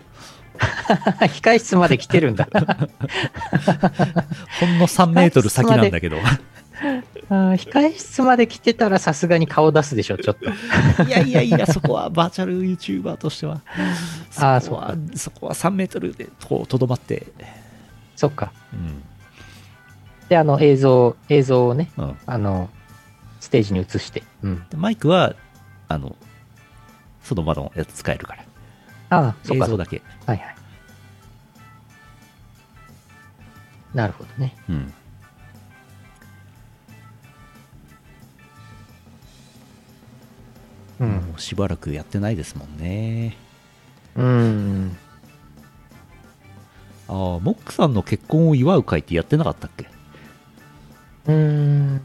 [1.42, 2.48] 控室まで来てるんだ。
[4.60, 6.18] ほんの3メートル先なんだけど
[7.30, 11.04] あー控室まで来てたらさすがに顔出すでしょ、ちょっと。
[11.04, 13.62] いやいやいやそこはバーチャル YouTuber としては
[14.38, 17.28] あーそこはそこは3メートルでこうとどまって
[18.16, 18.52] そっか。
[18.74, 19.04] うん
[20.30, 22.70] で、あの映像、映像をね、うんあの、
[23.42, 24.24] ステージに移して。
[24.42, 24.66] うん。
[24.70, 25.36] でマイクは
[25.90, 26.16] あの
[27.22, 28.46] その場のやつ使えるから
[29.10, 29.66] ああ、そっか。
[29.66, 30.56] 映像だけはいはい。
[33.94, 34.56] なるほどね。
[34.70, 34.94] うん
[41.02, 41.10] うん。
[41.10, 43.36] もうしばらくやってないですもんね
[44.16, 44.96] うん。
[47.10, 49.90] ああモックさんの結婚を祝う会ってやってなかったっけ？
[51.26, 52.02] うーん。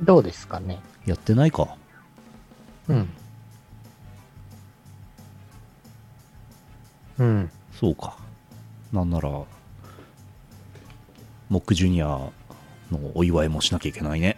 [0.00, 0.80] どうですかね？
[1.06, 1.76] やってないか
[2.88, 3.08] うん。
[7.18, 7.50] うん。
[7.72, 8.16] そうか
[8.92, 9.46] なんならモ
[11.50, 12.30] ックジュニアの
[13.14, 14.36] お祝いもしなきゃいけないね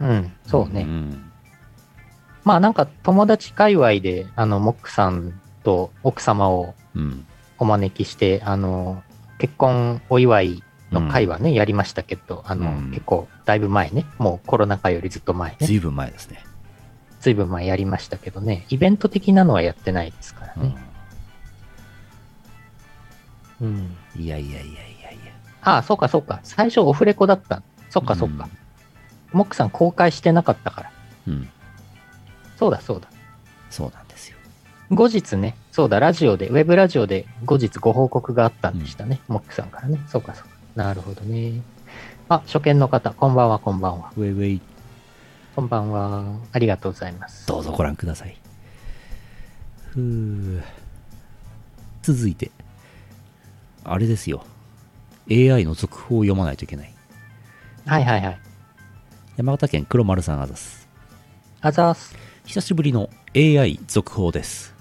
[0.00, 0.32] うん。
[0.46, 0.82] そうね。
[0.84, 1.27] ん
[2.48, 7.26] まあなんか友達界隈で、あの、モックさんと奥様をうん
[7.58, 9.02] お招きして、あの、
[9.36, 16.42] 結婚お祝いの会はね、やりましたけど、あの、うん結構だいぶ前ね、もうコロナ禍よりずっと前ね、ずいぶん前ですね、
[17.20, 20.74] ずいぶん前やりましたけどね、イベント的なのはやってないですからね。
[23.60, 23.96] うん。
[24.16, 26.40] いやいやいやいやいやああ、そうかそうか。
[26.44, 27.62] 最初オフレコだった。
[27.90, 28.48] そっかそっか。
[29.32, 30.90] モックさん公開してなかったから。
[31.26, 31.50] うん、うん
[32.58, 33.08] そうだそうだ。
[33.70, 34.36] そうなんですよ
[34.90, 39.20] 後日ね、そうだ、ラジオで、ウェブラジオで後日ご報告があったんでしたね。
[39.28, 40.00] モックさんからね。
[40.08, 40.50] そうかそうか。
[40.74, 41.60] なるほどね。
[42.30, 44.10] あ、初見の方、こんばんは、こんばんは。
[44.16, 44.60] ウェイウェイ
[45.54, 46.24] こんばんは。
[46.52, 47.46] ありがとうございます。
[47.46, 48.36] どうぞご覧ください
[49.90, 50.62] ふう
[52.02, 52.50] 続いて
[53.84, 54.44] あれですよ
[55.30, 56.94] AI の続報を読まないといけない
[57.86, 58.40] はいはいはい。
[59.36, 60.88] 山形県黒丸さんあざす
[61.60, 62.27] あざーす。
[62.48, 64.74] 久しぶりの AI 続報です。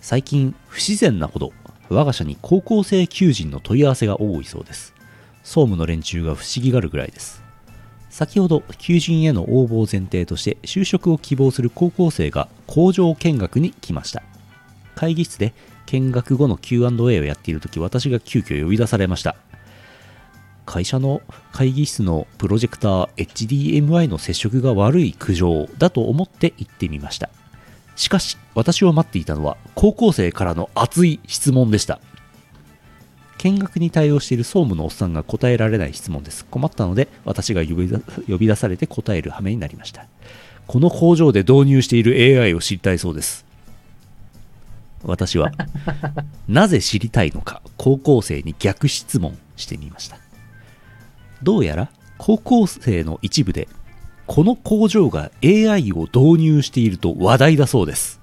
[0.00, 1.52] 最近不自然なほど
[1.90, 4.94] 我が社に高校生求人の問い合わせが多いそうです。
[5.42, 7.42] 総務の連中が不思議がるぐらいです。
[8.08, 14.22] 先ほど求人への応募を前提として就職を希望する高校生が工場見学に来ました。
[14.94, 15.52] 会議室で
[15.84, 19.36] 見学後の Q&A をやっている時私が急遽呼び出されました。
[20.66, 21.22] 会社の
[21.52, 27.30] 会議室のプロジェクター HDMI の接触が悪い苦情だと思って行ってみました。
[27.96, 32.00] しかし私を待っていたのは高校生からの熱い質問でした。
[33.38, 36.44] 見学に対応している総務のおっさんが答えられない質問です。
[36.46, 37.74] 困ったので私が呼
[38.38, 40.06] び出されて答える羽目になりました。
[40.66, 43.44] この工場で導入している AI を知りたいそうです。
[45.04, 45.52] 私は
[46.48, 50.18] なぜ知りたいのか高校生に逆質問してみました
[51.42, 53.68] どうやら高校生の一部で
[54.26, 58.20] この工場が AI を導入していると話題だそうです。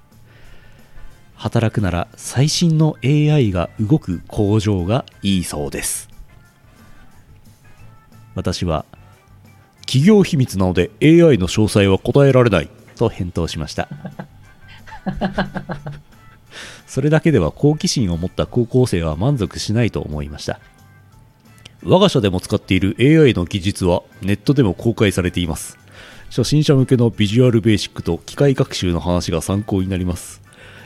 [1.34, 6.08] 働くなら最新の AI が動く工場がいいそうです。
[8.34, 8.84] 私は
[9.80, 13.88] 企業秘密なので AI の詳細は答えられないと返答しました。
[16.86, 20.60] それだけでは好奇心を持った高校生は満足しないと思いました。
[21.84, 25.78] 我が社でも使っている AI の技術はネットでも公開されています。
[26.28, 30.40] 初心者向けのビジュアルベーシックと機械学習の話が参考になります。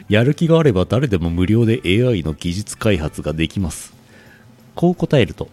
[0.09, 3.93] やる気があれば誰でも無料で AI の技術開発ができます。
[4.75, 5.49] こう答えると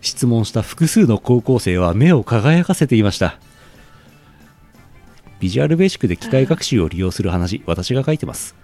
[0.00, 3.38] 質問した複数の高校生は目を輝かせていました。
[5.40, 8.54] ビジュアルベーシックで機械学習を利用する話私が書いてます。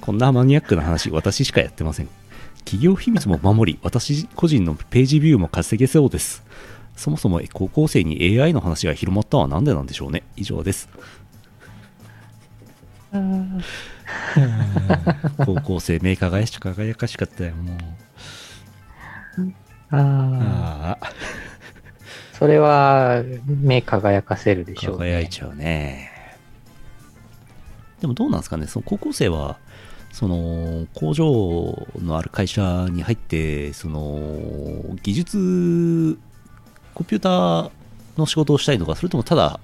[0.00, 2.17] こんなマニアックな話私しかやってません。
[2.64, 6.42] 企業秘密も守り私個人のページビューも稼げそうです。
[6.96, 10.24] そもそも高校生に AI の話が広まったのは何でなんでしょうね。
[10.36, 10.88] 以上です。
[15.38, 17.76] 高校生目輝し輝かしかったよもう。
[19.90, 20.98] ああ。
[21.00, 21.12] あ
[22.38, 25.10] それは、目輝かせるであしょう、ね。
[25.10, 26.12] 輝いちゃうね。
[28.00, 28.68] でもどうなんですかね。
[28.68, 29.58] その高校生は
[30.12, 36.18] その工場のある会社に入ってその技術
[36.94, 37.70] コンピューター
[38.16, 39.60] の仕事をしたいのかそれともただ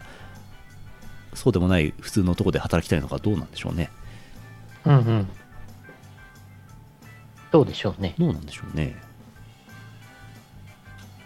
[1.33, 3.90] そうでもない普通のとこで働きたいのかどうなんでしょうね
[4.85, 5.28] うんうん。
[7.50, 8.14] どうでしょうね。
[8.18, 8.96] どうなんでしょうね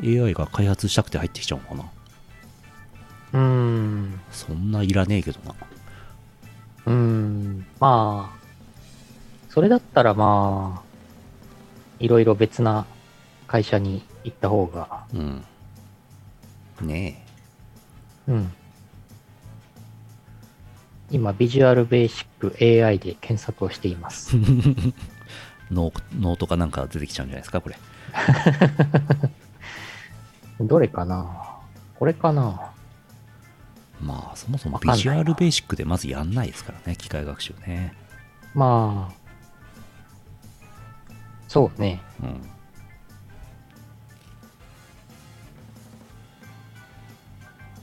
[0.02, 1.90] AI が開発したくて入ってきちゃうのかな
[3.32, 4.20] うーん。
[4.30, 5.54] そんないらねえけどな
[6.86, 7.66] うーん。
[7.80, 8.37] まあ、
[9.58, 10.88] それだったらまあ、
[11.98, 12.86] いろいろ別な
[13.48, 15.44] 会社に行った方が、うん。
[16.80, 17.26] ね
[18.28, 18.52] うん。
[21.10, 24.36] 今、ビジュアルベーシック AI で検索をしています。
[24.36, 24.40] え
[25.72, 27.76] ノートかなんか出てきちゃうんじゃないですかこれ。
[30.64, 31.26] どれかな？
[31.98, 32.70] これかな？
[34.00, 37.92] まあそもそもビジュアルベーシックでまずやんないですからね機械学習ね。
[38.54, 39.14] まあ、
[41.48, 42.00] そうね。
[42.22, 42.40] うん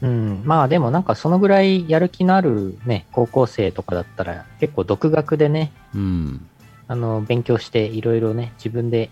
[0.02, 0.42] うん。
[0.46, 6.48] まあでもなんかそのぐらいやる気のあるね、高校生とかだったら結構独学でね、うん
[6.88, 9.10] あの、勉強していろいろね、自分で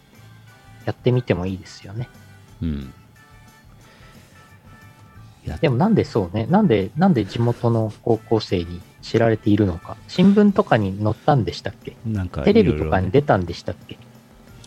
[0.85, 2.07] やってみてもいいですよね。
[2.61, 2.93] うん
[5.59, 9.97] でもなんでそうね、なんで、なんで地元の高校生に知られているのか。
[10.07, 11.97] 新聞とかに載ったんでしたっけ？
[12.05, 13.97] なんかテレビとかに出たんでしたっけ？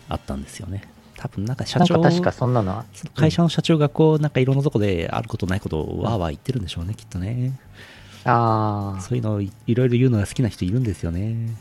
[0.08, 0.82] あったんですよね
[1.16, 2.84] 多分なんか社長か確かそんなのは？
[3.14, 7.58] 会社の社長がこうなんかいろんなとこであることないことをわーわー言ってるんでしょうねきっとね
[8.24, 11.56] あそういうのをいいろいろ言うのが好きな人いるんですよね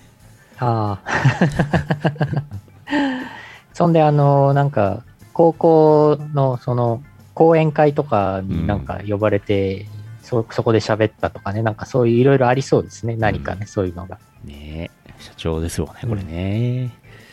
[0.59, 2.43] あ、ああ。
[3.73, 5.03] そんであの、なんか、
[5.33, 7.03] 高校のその、
[7.33, 9.85] 講演会とかになんか呼ばれて、
[10.21, 13.15] そ、そこで喋ったとかね、なんかそういういろいろありそうですね。
[13.17, 14.17] 何かね、そういうのが。
[14.45, 16.91] ねえ社長ですよねこれね、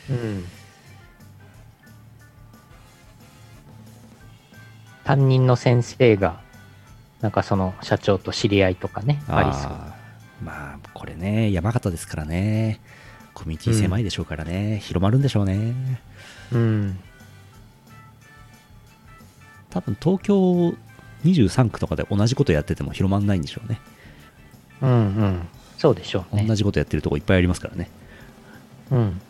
[0.09, 0.45] うん。
[5.13, 6.41] 担任の先生が、
[7.21, 9.73] なんかその社長と知り合いとかね、ありそう。
[10.45, 12.81] まあこれね山形ですからね
[13.35, 15.75] コミュニティ狭いでしょうからね、広まるんでしょうね
[16.51, 16.99] うん。
[19.71, 20.75] 多分東京
[21.25, 23.81] 23区とかで同じことやってても広まんないんでしょうね
[24.81, 24.95] うんう
[25.25, 25.49] ん。
[25.79, 26.55] そうでしょうね同。
[26.55, 27.91] じことやってるとこいっぱいありますからね
[28.91, 29.21] うん。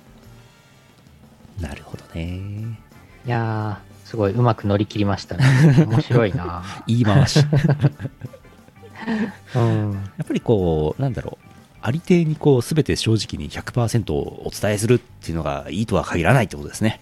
[1.60, 2.78] なるほどね
[3.26, 5.44] いやー、すごいうまく乗り切りましたね。
[5.88, 7.46] 面白いな言い回しや
[9.56, 10.04] うん。
[10.22, 11.46] っぱりこうなんだろう
[11.80, 17.00] ありていにこう全て正直に100%お伝えするっていうのがいいとは限らないってことですね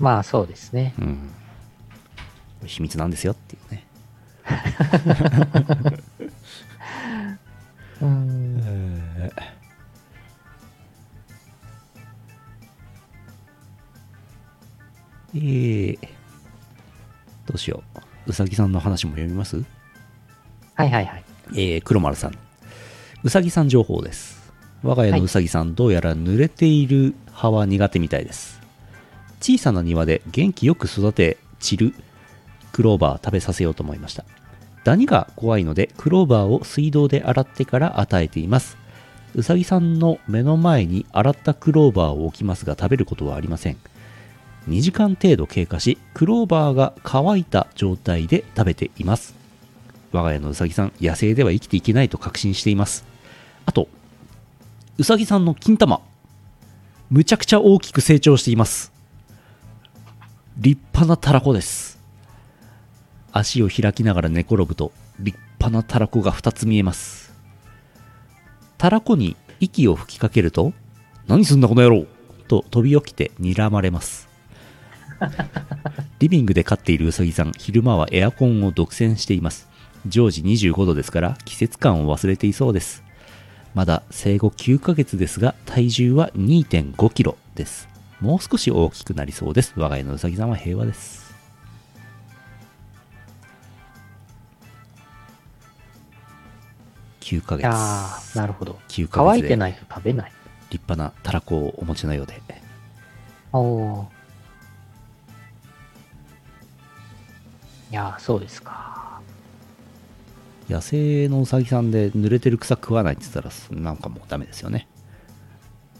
[0.00, 0.94] まあそうですね。
[0.98, 1.18] うん
[2.64, 3.84] 秘密なんですよっていうね
[8.00, 8.62] うん。
[9.20, 9.42] えー、
[17.46, 17.82] どうしよ
[18.26, 18.30] う。
[18.30, 19.64] うさぎさんの話も読みます？
[20.74, 21.24] はいはいはい。
[21.52, 22.38] えー、黒丸さん。
[23.22, 24.52] うさぎさん情報です。
[24.82, 28.60] 我が家のうさぎさん、どうやら濡れている葉は苦手みたいです。
[29.40, 31.94] 小さな庭で元気よく育て散る
[32.72, 34.24] クローバー食べさせようと思いました
[34.82, 38.78] ダニが怖いのでクローバーを水道で洗ってから与えています
[39.34, 43.76] うさぎさんの目の前に洗ったクローバーを置きますが食べることはありません
[44.68, 49.34] 2時間程度経過しクローバーが乾いた状態で食べています。
[50.12, 53.04] 我が家のうさぎさん野生では生きていけないと確信しています。
[53.64, 53.88] あと
[54.98, 56.00] うさぎさんの金玉
[57.10, 58.92] むちゃくちゃ大きく成長しています。
[60.58, 61.98] 立派なたらこです。
[63.32, 67.32] 足を開きながら寝転ぶと立派なたらこが2つ見えます。
[68.78, 70.72] たらこに息を吹きかけると
[71.28, 72.06] 何すんだこの野郎
[72.48, 74.25] と飛び起きて睨まれます。
[76.18, 79.68] リビングで飼っているうさぎさん昼間はエアコンを独占しています。
[80.06, 83.02] 常時25度ですから季節感を忘れていそうです。
[83.74, 87.88] まだ生後9ヶ月ですが体重は2.5キロです。
[88.20, 89.74] もう少し大きくなりそうです。
[89.76, 91.26] 我が家のうさぎさんは平和です。
[97.20, 97.62] 9ヶ月。
[97.62, 98.78] いやーなるほど。
[98.88, 100.32] 9ヶ月で乾いてないと食べない。
[100.70, 102.40] 立派なたらこをお持ちのようで。
[103.52, 104.15] おお。
[107.90, 109.20] いやーそうですか。
[110.68, 114.88] 野生のうさぎさんで濡れてる草食わないって言ったらなんかもうダメですよね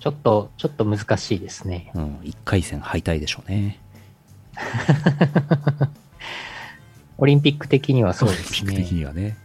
[0.01, 1.93] ちょっと、ちょっと難しいですね。
[1.95, 3.80] うん1回戦敗退でしょうね
[7.18, 8.99] オリンピック的にはそうですピック的ね。
[8.99, 9.37] にはね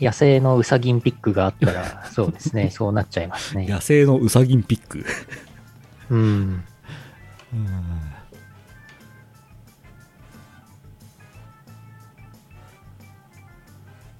[0.00, 2.70] 野生のウサギンピックがあったら、そうですね。
[2.74, 3.66] そうなっちゃいますね。
[3.66, 5.04] 野生のウサギンピック
[6.10, 6.64] うん。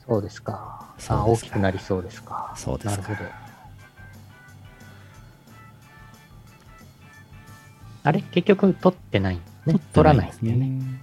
[0.09, 0.89] そうですか。
[1.09, 2.55] あ大きくなりそうですか。
[2.57, 3.31] そうですかなるほど。
[8.05, 8.23] あれ？
[8.23, 9.79] 結局取ってないね。
[9.93, 11.03] 取らないんだよね。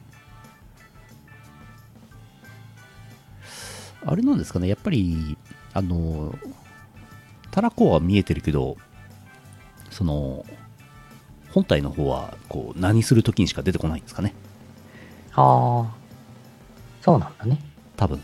[4.08, 5.36] あれなんですかねやっぱり
[5.74, 6.38] あの
[7.50, 8.78] たらこは見えてるけど
[9.90, 10.46] その
[11.52, 14.36] 本体の方はこう何するときにしか出てこないんですかね
[15.34, 15.96] ああ。
[17.02, 17.60] そうなんだね。
[17.98, 18.22] 多分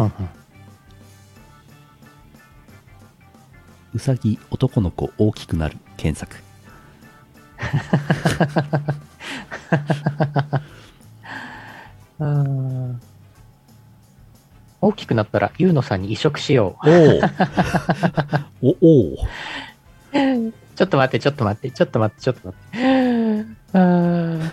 [0.00, 0.12] うんうん。
[3.94, 6.36] うさぎ男の子大きくなる検索
[12.20, 13.00] うーん
[14.82, 16.90] 大きくなったら、ゆうのさんに移植しよう。
[18.62, 19.16] おおおお
[20.74, 22.78] ちょっと待って、ちょっと待って、ちょっと待って、ちょっと待って。
[22.78, 24.50] うーん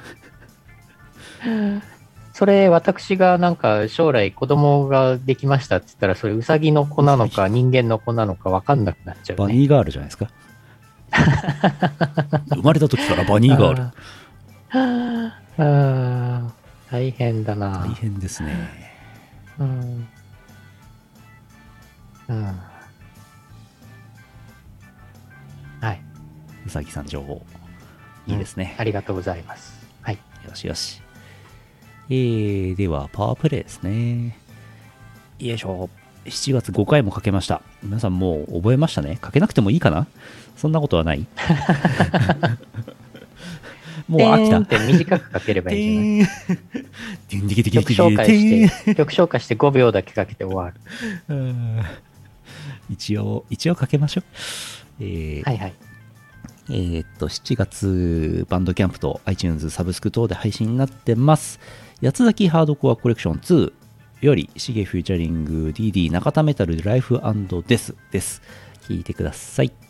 [2.37, 9.43] それ、私がなんか将来子供ができましたって言ったら、それ、うさぎの子なのか、 人間の子なのか分かんなくなっちゃうね。
[9.47, 10.29] バニーガールじゃないですか？
[12.53, 13.81] 生まれた時からバニーガール
[14.69, 17.79] あーあー大変だな。
[17.87, 18.53] 大変ですね
[19.57, 20.07] うん。
[22.27, 22.59] うん。
[25.81, 26.01] はい。
[26.67, 27.43] うさぎさん情報
[28.27, 29.73] いいですね、ありがとうございます。
[30.03, 30.19] はい。
[30.47, 31.01] よしよし。
[32.09, 34.37] えー、では、パワープレイですね。
[35.39, 35.89] よいしょ。
[36.25, 37.61] 7月5回もかけました。
[37.83, 40.07] 皆さんもう覚えましたねかけなくてもいいかな
[40.57, 41.25] そんなことはない
[44.09, 44.61] もう飽きた。
[44.65, 46.53] て短くかければいいんじゃな
[47.29, 47.63] い？
[47.71, 48.25] 曲紹介
[48.69, 50.75] して、曲紹介して5秒だけかけて終わる。
[51.29, 51.81] うん
[52.89, 54.23] 一応、一応かけましょう。
[55.01, 55.73] えーはいはい。
[56.69, 61.59] えーっと、7月、バンドキャンプと iTunes サブスク等で配信になってます。
[61.99, 63.73] 八つ崎ハードコアコレクション2
[64.21, 67.19] より、シゲフューチャリング DD 中田メタルライフ
[67.63, 68.43] デスです。
[68.87, 69.86] 聞いてください。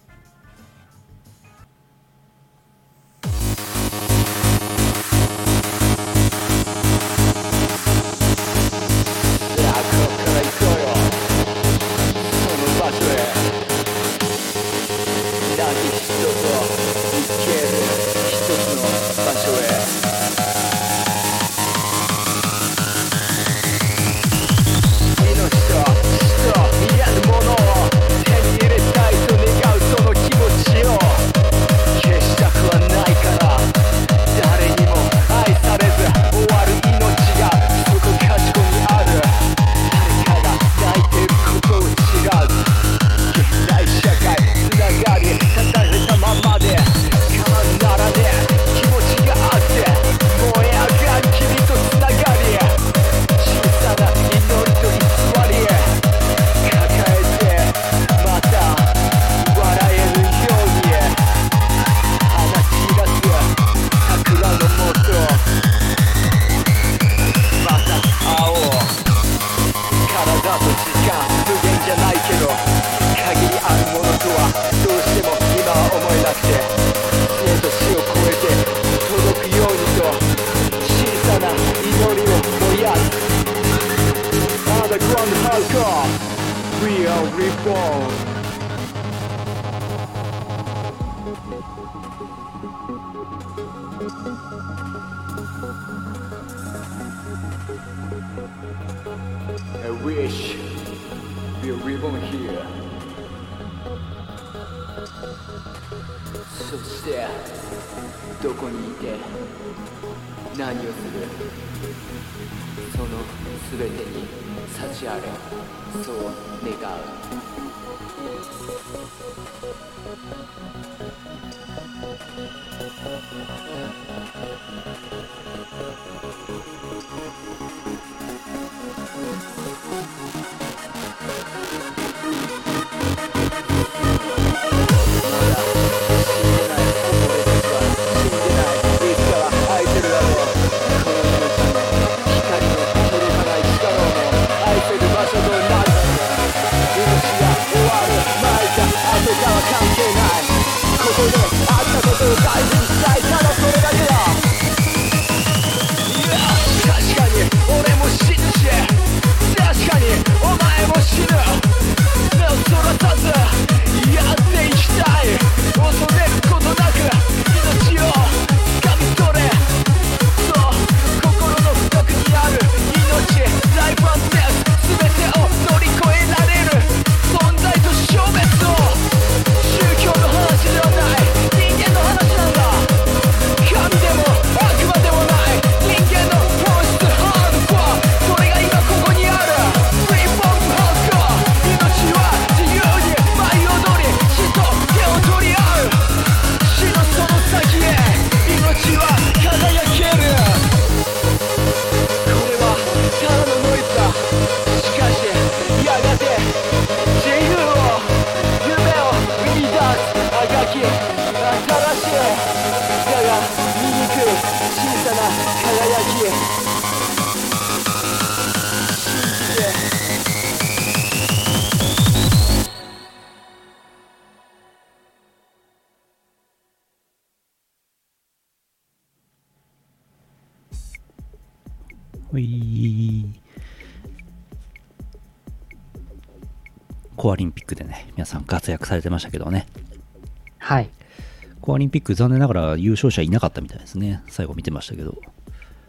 [241.88, 244.24] ンピック残念ながら優勝者いなかったみたいですね。
[244.30, 245.16] 最後見てましたけど。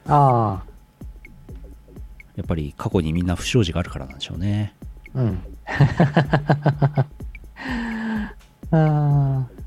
[0.07, 0.63] あ
[2.37, 4.75] やっぱり過去にみんな不祥事があるからなんでしょうね。
[5.15, 5.43] あ、うん。
[8.71, 9.59] あー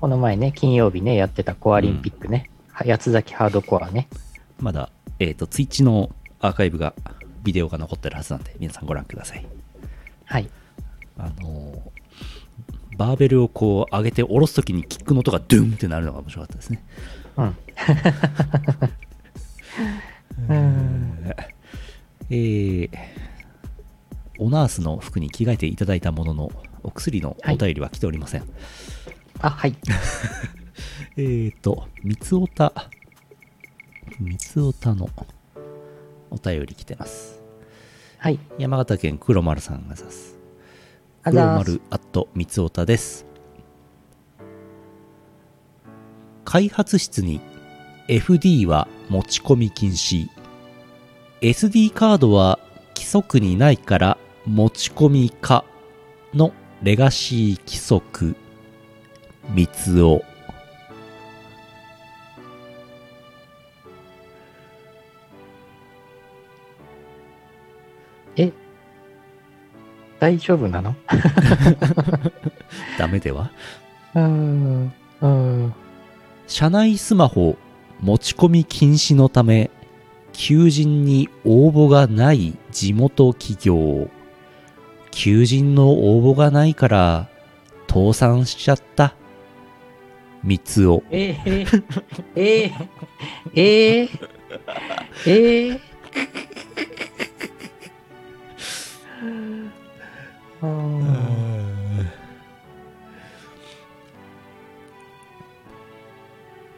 [0.00, 2.48] この前ね、金曜日ね、やってたコアリンピックね。
[2.72, 4.08] は八つ崎ハードコアね。
[4.58, 6.10] まだ、えっ、と、ツイッチの
[6.40, 6.94] アーカイブが、
[7.42, 9.46] ビデオが残ってるはずなんで、皆さんご覧ください。
[10.24, 10.48] はい。
[11.18, 11.99] あのー
[13.00, 16.84] バーベルをこう上げて下ろすときにキックの音がドゥンってなるのが面白かったですね。
[17.38, 17.56] うん。
[20.50, 21.34] うん。
[22.28, 22.90] えー、
[24.38, 28.44] オナースの服に着替えていただいたものの、お薬のお便りは来ておりません。
[29.38, 29.74] あ、はい。
[31.16, 32.90] えーと、三つおた、
[34.18, 35.08] 三つおたの
[36.28, 37.40] お便り来てます。
[38.18, 38.38] はい。
[38.58, 40.39] 山形県黒丸さんが指す。
[41.22, 43.26] あ黒ざーす丸アット三つおたです。
[46.44, 47.40] 開発室に
[48.08, 50.28] FD は持ち込み禁止。
[51.42, 52.58] SD カードは
[52.94, 55.64] 規則にないから持ち込みか
[56.32, 56.52] の
[56.82, 58.34] レガシー規則。
[59.54, 60.22] 三つお。
[70.20, 70.94] 大丈夫なの？
[72.98, 73.50] ダメでは？
[74.14, 74.92] うーん。
[75.22, 75.74] うーん。
[76.46, 77.56] 社内スマホ
[78.00, 79.70] 持ち込み禁止のため、
[80.32, 84.08] 求人に応募がない地元企業。
[85.10, 87.28] 求人の応募がないから、
[87.88, 89.14] 倒産しちゃった。
[90.44, 91.02] 三つを。
[91.10, 91.82] えー、
[92.36, 92.74] えー、
[93.54, 94.08] えー、
[95.26, 95.80] えー、
[99.22, 99.59] うーん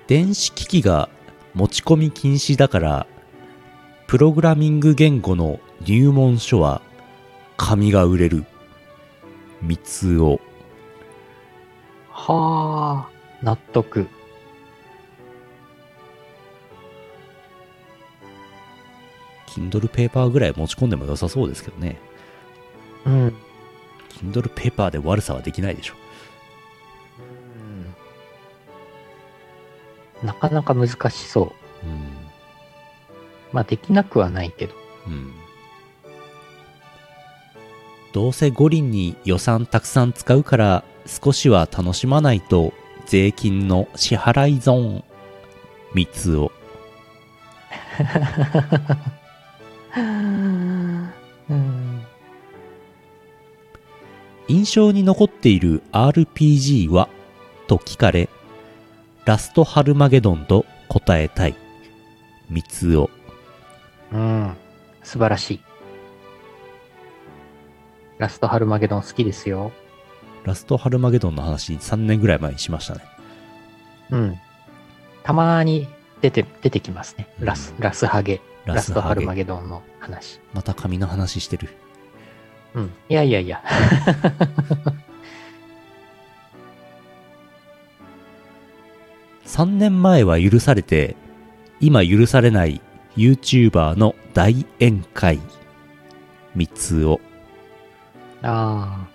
[0.07, 1.09] 電子機器が
[1.55, 3.07] 持ち込み禁止だから、
[4.07, 6.83] プログラミング言語の入門書は
[7.57, 8.45] 紙が売れる。
[9.63, 10.41] 三つを。
[12.11, 13.11] はあ、
[13.43, 14.07] 納得。
[19.47, 21.99] Kindle ペーパーぐらい持ち込んでも良さそうですけどね。
[23.07, 23.35] うん。
[24.23, 25.95] Kindle ペーパーで悪さはできないでしょ。
[30.23, 31.53] なかなか難しそ
[31.85, 31.87] う。
[31.87, 32.01] うん。
[33.53, 34.75] まあ、できなくはないけど。
[35.07, 35.33] うん。
[38.13, 42.73] どうせ五輪に予算たくさん使うから少しは楽しまないと
[43.07, 45.05] 税金の支払いゾーン。
[45.95, 46.53] 三つを。
[54.73, 57.09] 象に残っている RPG は？
[57.67, 58.29] と聞かれ、
[59.25, 61.55] ラストハルマゲドンと答えたい。
[62.49, 63.11] 三つを。
[64.13, 64.57] うん。
[65.03, 65.61] 素晴らしい。
[68.19, 69.73] ラストハルマゲドン好きですよ。
[70.45, 73.01] ラストハルマゲドンの話3年ぐらい前にしましたね。
[74.11, 74.39] うん。
[75.23, 75.89] たまーに
[76.21, 77.29] 出て、出てきますね。
[77.41, 78.41] ラス、ラスハゲ。
[78.65, 79.43] ラストハルマゲ。
[79.43, 80.41] ゲドンの話。
[80.53, 81.69] また髪の話してる。
[82.75, 82.91] うん。
[83.09, 83.63] いやいやいや。
[89.45, 91.15] 3年前は許されて、
[91.81, 92.81] 今許されない
[93.17, 95.39] YouTuber の大宴会。
[96.55, 97.21] 三つを。
[98.43, 99.07] あ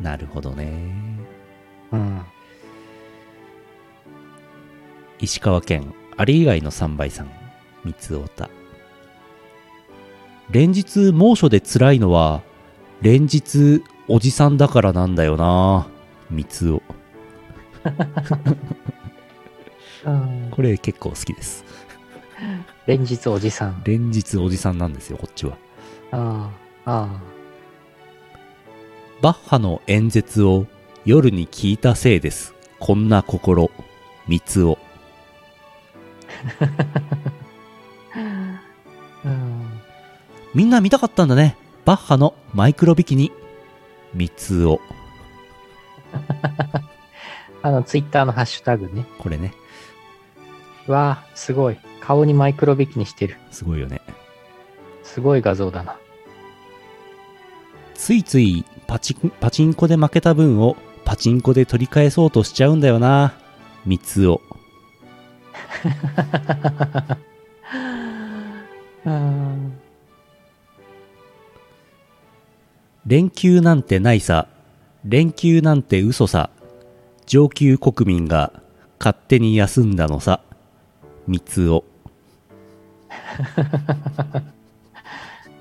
[0.00, 1.18] なるほどね。
[1.90, 1.96] あ。
[1.96, 2.22] うん。
[5.18, 7.30] 石川県、あれ以外の3倍さん。
[7.84, 8.48] 三つおた。
[10.50, 12.42] 連日猛暑で辛いのは、
[13.02, 15.86] 連日おじさんだからなんだよな。
[16.28, 16.82] 三つお。
[20.04, 21.64] うんこれ結構好きです。
[22.86, 23.82] 連日おじさん。
[23.84, 25.56] 連日おじさんなんですよ、こっちは。
[26.10, 26.50] あ
[26.84, 27.04] あ。
[27.04, 27.20] あ
[29.22, 30.66] バッハの演説を
[31.04, 32.54] 夜に聞いたせいです。
[32.80, 33.70] こんな心。
[34.26, 34.78] 三つを。
[38.14, 38.62] あ。
[39.28, 39.59] うん。
[40.54, 41.56] みんな見たかったんだね。
[41.84, 43.32] バッハのマイクロビキニ。
[44.14, 44.80] 三つを。
[47.62, 49.06] あの、ツイッターのハッシュタグね。
[49.18, 49.52] これね、
[50.88, 51.78] うわあ、すごい。
[52.00, 53.36] 顔にマイクロビキにしてる。
[53.50, 54.00] すごいよね。
[55.04, 55.96] すごい画像だな。
[57.94, 63.34] ついついパチンパチンコで負けた分をパチンコで取り返そうとしちゃうんだよな。
[63.84, 64.40] 三つを。
[69.04, 69.80] うん。
[73.06, 74.46] 連休なんてないさ。
[75.04, 76.50] 連休なんて嘘さ。
[77.26, 78.52] 上級国民が
[78.98, 80.40] 勝手に休んだのさ。
[81.26, 81.84] 三つを。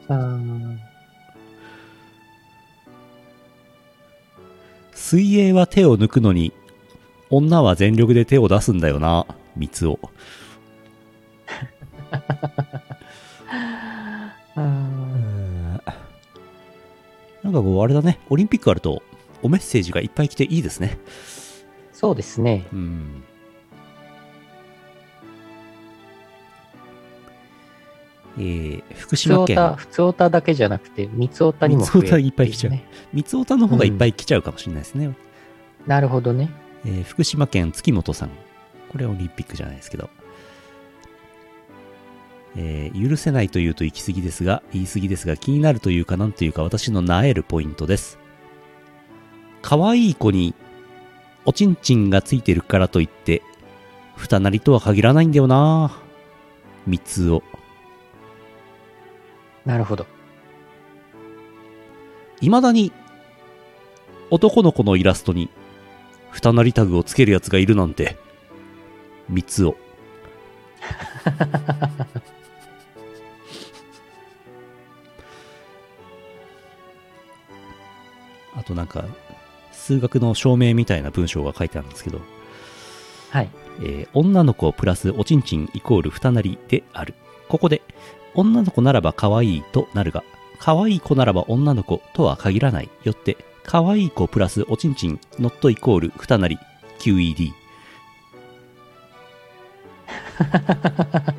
[0.10, 0.80] うん
[4.94, 6.54] 水泳は手を抜くのに、
[7.30, 9.26] 女は全力で手を出すんだよな。
[9.56, 10.00] 三つを。
[14.58, 14.99] うん
[17.52, 18.20] なんかこう、あれだね。
[18.30, 19.02] オリンピックあると、
[19.42, 20.98] おメッセージがいっぱい来ていいですね。
[21.92, 22.68] そうですね。
[22.72, 23.24] うん。
[28.38, 29.58] えー、福島県。
[29.76, 32.86] 普通だけじゃなくて、三つオタにも増える三ついっぱい来ちゃうね。
[33.12, 35.16] 三つおたの方がいっぱい来ちゃうかもしれないですね。
[35.88, 36.52] なるほどね。
[36.86, 38.30] えー福島県月本さん。
[38.90, 40.10] これはオリンピックじゃないですけど。
[42.56, 48.20] えー許せないというと行き過ぎですが、言い過ぎですが、気になるというかなんというか私のなえるポイントです。
[49.62, 50.56] 可愛い子に、
[51.46, 53.42] おちんちんがついてるからといって、
[54.16, 55.98] ふなりとは限らないんだよな
[56.86, 57.44] 三つを。
[59.66, 60.06] なるほど。
[62.42, 62.92] 未だに、
[64.30, 65.50] 男の子のイラストに、
[66.32, 68.18] ふなりタグをつけるやつがいるなんて、
[69.28, 69.78] 三つを。
[78.60, 79.06] あとなんか、
[79.72, 82.20] 数学の証明みたいな文章が書いてあるんですけど、
[83.30, 83.50] はい。
[83.82, 87.14] えー女の子プラスおちんちんイコール二なりである。
[87.48, 87.82] ここで、
[88.36, 90.24] 女の子ならば可愛いとなるが、
[90.60, 92.90] 可愛い子ならば女の子とは限らない。
[93.04, 96.60] よって、可愛い子プラスおちんちん not イコール二なり
[97.00, 97.52] QED。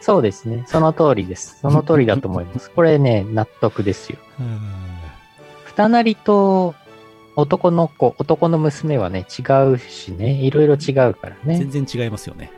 [0.00, 0.64] そうですね。
[0.66, 1.58] その通りです。
[1.60, 2.70] その通りだと思います。
[2.70, 4.18] これね、納得ですよ。
[5.78, 6.74] 二なりと
[7.36, 11.56] 男の子、男の娘はね、違うしね、いろいろ違うからね。
[11.56, 12.50] 全然違いますよね。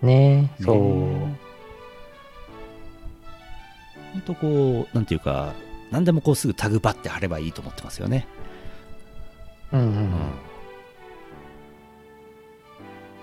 [0.00, 0.76] ねそう。
[0.76, 1.38] ね
[4.14, 5.52] ほんとこう、なんていうか、
[5.90, 8.26] 何でもこうすぐタグバって貼ればいいと思ってますよね。
[9.72, 10.10] うんううんん。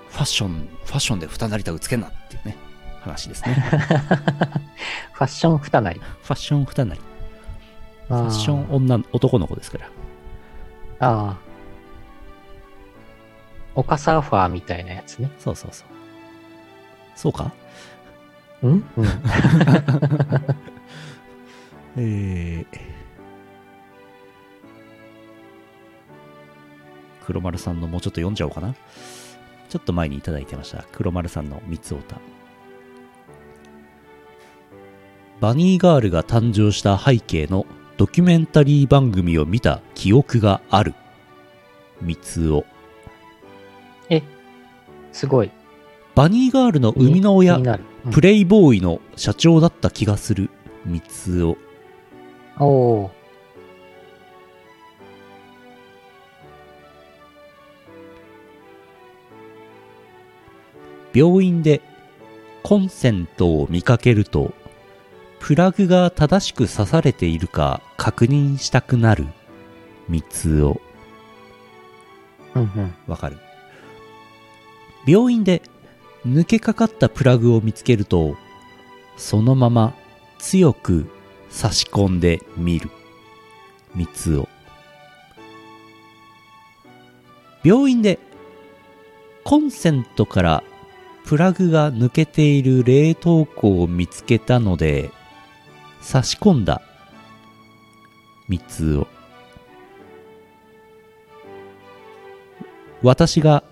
[0.09, 2.55] ファッションファッションで二成田をつけんなっていうね
[3.01, 3.55] 話ですね
[5.13, 5.99] ファッション二なり。
[5.99, 7.12] ファッション二成フ
[8.21, 9.85] ファッション女の男の子ですから
[10.99, 11.37] ああ。
[13.75, 15.31] オカサーファーみたいなやつね。
[15.39, 15.87] そうそうそう
[17.15, 17.51] そうか？
[18.61, 18.71] うん？
[18.71, 19.05] うん。
[21.97, 22.79] えー、
[27.25, 28.75] 黒丸さんのもうちょっと読んじゃおうかな。
[29.69, 30.85] ちょっと前にいただいてました。
[30.91, 32.17] 黒丸さんの三つおた。
[35.39, 37.65] バニーガールが誕生した背景の
[37.97, 40.93] ドキュメンタリー番組を見た記憶がある。
[42.01, 42.65] 三つお。
[44.09, 44.21] え、
[45.11, 45.51] すごい。
[46.15, 47.55] バニーガールの生みの親。
[47.55, 47.79] うん
[48.11, 50.49] プレイボーイの社長だった気がする。
[50.85, 51.57] 三つお。
[52.59, 53.11] おお。
[61.13, 61.81] 病院で
[62.63, 64.53] コンセントを見かけると
[65.43, 69.27] プラグが正しく刺されているか確認したくなる。
[70.07, 70.79] 三つを。
[72.55, 72.95] うんうん。
[73.07, 73.37] わかる。
[75.05, 75.61] 病院で
[76.25, 78.37] 抜けかかったプラグを見つけると
[79.17, 79.93] そのまま
[80.39, 81.09] 強く
[81.49, 82.89] 差し込んでみる。
[83.93, 84.47] 三つを。
[87.65, 88.17] 病院で
[89.43, 90.63] コンセントから
[91.25, 95.11] プラグが抜けている冷凍庫を見つけたので
[96.03, 96.81] 差し込んだ
[98.49, 99.07] 三つを。
[103.01, 103.63] 私が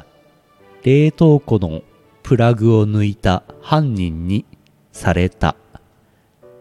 [0.83, 1.83] 冷凍庫の
[2.23, 4.45] プラグを抜いた犯人に
[4.93, 5.55] された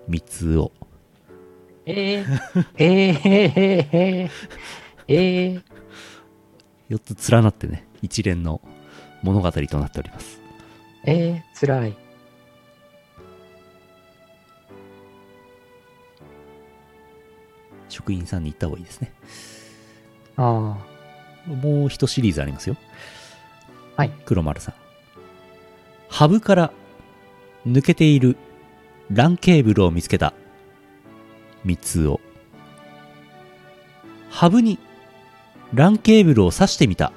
[0.09, 0.73] 三つを。
[1.87, 4.31] えー、えー、えー、えー、
[5.09, 8.61] えー、4つ連なってね一連の
[9.23, 10.41] 物語となっております。
[11.05, 12.10] えー、辛い。
[17.91, 19.13] 職員さんに行った方がいいですね。
[20.37, 20.79] あ
[21.47, 22.77] もう一シリーズありますよ。
[23.97, 24.03] あ。
[24.03, 24.13] はい。
[24.25, 24.75] 黒丸さん。
[26.09, 26.73] ハブから
[27.67, 28.37] 抜けている
[29.13, 30.33] LAN ケーブルを見つけた。
[31.65, 32.21] 三つを。
[34.31, 34.79] ハブに
[35.75, 37.13] LAN ケーブルを挿してみた。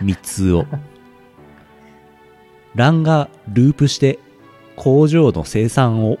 [0.00, 0.66] 三つを。
[2.74, 4.18] LAN がループして
[4.76, 6.18] 工場の生産を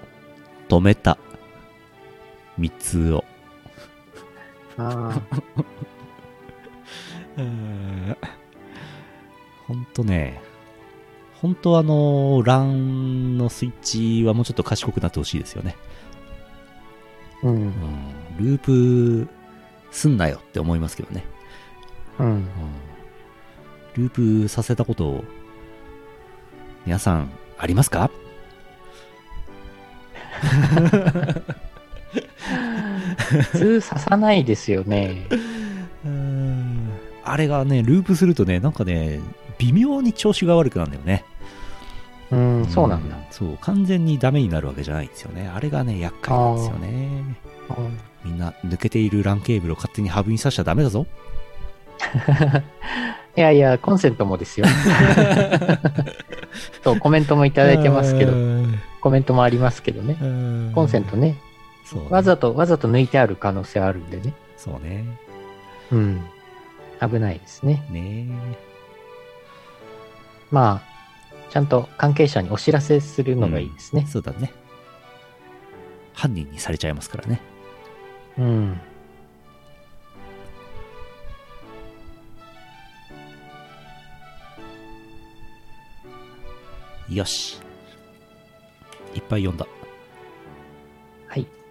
[0.68, 1.16] 止めた
[2.58, 3.24] 三つを
[4.76, 5.20] あ
[9.66, 10.40] ほんとね、
[11.40, 15.76] ほんとあの、LAN のスイッチはもうちょっと賢くなってほしいですよね。
[17.42, 17.50] ーう。
[17.50, 17.72] うんん、
[18.38, 19.28] ループ
[19.92, 21.24] すんなよって思いますけどね。
[22.18, 22.26] うん。
[22.26, 22.48] うん、
[23.94, 25.24] ループさせたこと、
[26.84, 28.10] 皆さん、ありますか？
[33.16, 35.26] 普通刺さないですよね。
[37.24, 39.20] あれがね、ループするとね、なんかね、
[39.58, 41.24] 微妙に調子が悪くなるんだよね。
[42.30, 43.16] うん、そうなんだ。
[43.30, 45.50] そう、完全にダメになるわけじゃないんですよね。
[45.52, 47.36] あれがね、厄介なんですよね。
[47.76, 51.06] うんみんな抜けている LAN ケーブルを勝手にハブに刺しちゃダメだぞ。
[53.36, 54.66] いやいや、コンセントもですよ。
[56.82, 58.32] そう、コメントもいただいてますけど、
[59.00, 60.16] コメントもありますけどね。
[60.74, 61.36] コンセントね、
[61.90, 64.32] そうねわざと、わざと抜いてある可能性あるんでね。
[64.56, 65.04] そうね。
[65.90, 66.24] うん。
[67.00, 67.84] 危ないですね。
[67.90, 68.28] ね
[70.52, 74.06] まあ、ちゃんと関係者にお知らせするのがいいですね。
[74.06, 74.52] そうだね。
[76.14, 77.40] 犯人にされちゃいますからね。
[78.38, 78.80] うん。
[87.08, 87.58] よし。
[89.12, 89.66] いっぱい読んだ。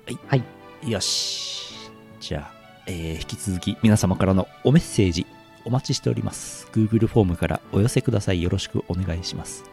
[0.10, 0.20] はい。
[0.28, 0.40] はい。
[0.40, 0.46] は
[0.88, 0.92] い。
[0.92, 1.92] よし。
[2.20, 2.54] じゃあ、
[2.88, 5.28] えー引き続き皆様からのおメッセージ
[5.66, 6.68] お待ちしております。
[6.72, 8.42] Google フォームからお寄せください。
[8.42, 9.64] よろしくお願いします。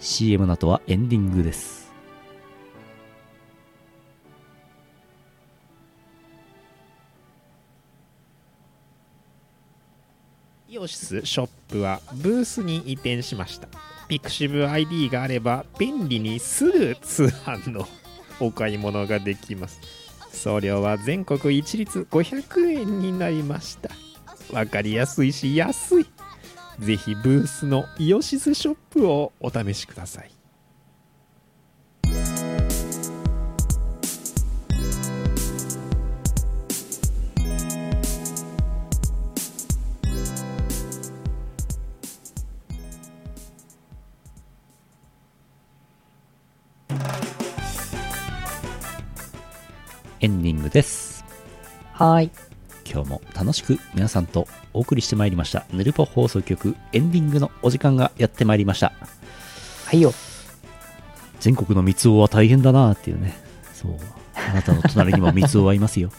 [0.00, 1.82] CM の後はエンディングです。
[10.68, 13.68] イオシスショップはブースに移転しました
[14.08, 17.86] ピクシブ ID があれば便利にすぐ通販の
[18.40, 19.80] お買い物ができます。
[20.32, 23.90] 送料は全国一律500円になりました。
[24.52, 26.06] わかりやすいし安い。
[26.78, 30.41] ぜひブースのイオシスショップをお試しください。
[50.72, 51.24] です。
[51.92, 52.30] はい。
[52.90, 55.66] 今日も楽しく皆さんとお送りしてまいりました。
[55.72, 58.92] ヌルポ放送局エンディングのお時間がやってまいりました。
[59.86, 60.12] はいよ。
[61.40, 63.36] 全国の三つ男は大変だなっていうね。
[63.74, 63.96] そう。
[64.34, 66.10] あなたの隣にも三つ男はいますよ。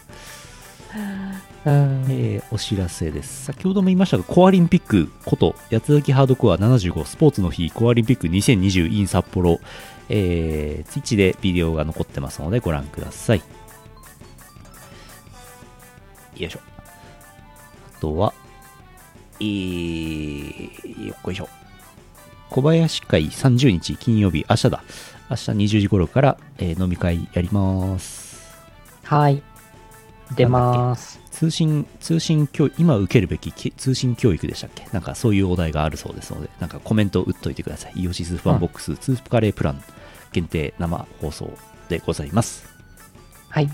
[1.65, 2.05] うん。
[2.09, 3.45] えーお知らせです。
[3.45, 9.59] 先ほども言いましたが、コアリンピックこと、八つ崎ハードコア75スポーツの日、コアリンピック 2020in 札幌、
[10.09, 13.41] えー、ツイッチでビデオが残ってますのでご覧ください。
[16.41, 16.59] よいしょ。
[17.97, 18.33] あとは、
[19.39, 21.49] えー、よっこいしょ。
[22.49, 24.83] 小林会30日金曜日、明日だ。
[25.29, 28.41] 明日20時頃から、えー飲み会やります。
[29.03, 29.41] はい。
[30.35, 31.19] 出ます。
[31.31, 34.85] 通信、通信教育、今受けるべき通信教育でしたっけ？
[34.91, 37.93] なんかそういうお題があるそうですので、なんかコメントを打っといてください。
[38.01, 39.83] イオシスファンボックス、ツープカレープラン
[40.31, 41.51] 限定生放送
[41.89, 42.65] でございます。
[43.49, 43.69] はい。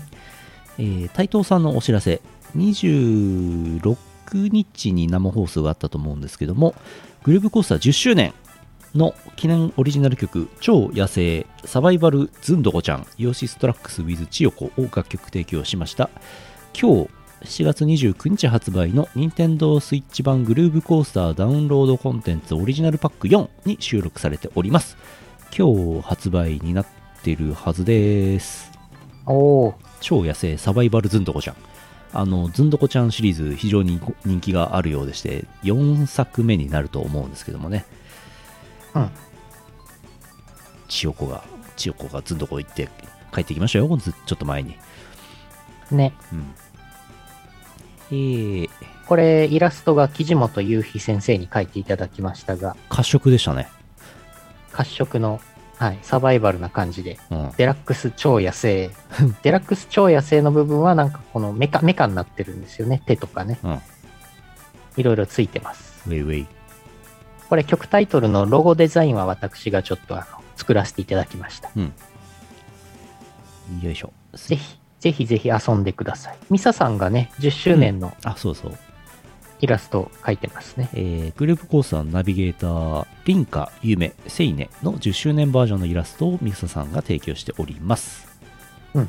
[0.78, 2.22] えー、台東さんのお知らせ、
[2.56, 3.96] 26
[4.32, 6.74] 日に生放送があったと思うんですけども、
[7.22, 8.32] グルーブコースター10周年
[8.94, 16.10] の記念オリジナル曲、超野生サバイバルズンドコちゃん、イオシストラックス with 千代子を楽曲提供しました。
[16.78, 17.10] 今日、
[17.42, 24.96] 7月29日発売の任天堂 switch 版グルーブコースターダウンロードコンテンツオリジナルパック4に収録されております。
[25.56, 26.86] 今日発売になっ
[27.22, 28.70] てるはずです。
[29.26, 29.74] おー。
[30.00, 31.56] 超野生サバイバルズンドコちゃん。
[32.12, 37.84] あの、ズンドコちゃんシリーズ非常に人気があるようでして、4作目になると思うんですけどもね。
[38.94, 39.10] うん。
[40.88, 41.44] 千代子が、
[41.76, 42.88] 千代子がズンドコ行って
[43.32, 44.76] 帰ってきましたよ、ずちょっと前に。
[45.90, 46.12] ね。
[46.32, 46.54] うん。
[48.10, 48.70] えー、
[49.06, 53.68] これ、イラストが木本雄飛先生に描いていただきましたが、褐色でしたね。
[54.72, 55.40] 褐色の、
[55.80, 57.52] はい、サバイバルな感じで、うん。
[57.56, 58.90] デラックス超野生。
[59.42, 63.02] デラックス超野生の部分はなんかこのメカ、メカになってるんですよね。
[63.06, 63.58] 手とかね。
[63.62, 63.80] うん。
[64.98, 66.02] いろいろついてます。
[66.06, 66.46] ウェイウェイ。
[67.48, 71.70] これ曲タイトルのロゴデザインは私がちょっとあの作らせていただきました。
[71.74, 71.94] うん。
[73.82, 74.12] よいしょ。
[74.34, 76.36] ぜひ、ぜひぜひ遊んでください。
[76.50, 78.78] ミサさんがね、10周年のあ、そうそう。
[79.60, 80.88] イラストを描いてますね。
[80.94, 88.28] えーグループコースターのナビゲーター、リンカ、ユメ、セイネの10周年バージョンのイラストをミサさんが提供しております。
[88.94, 89.08] うん。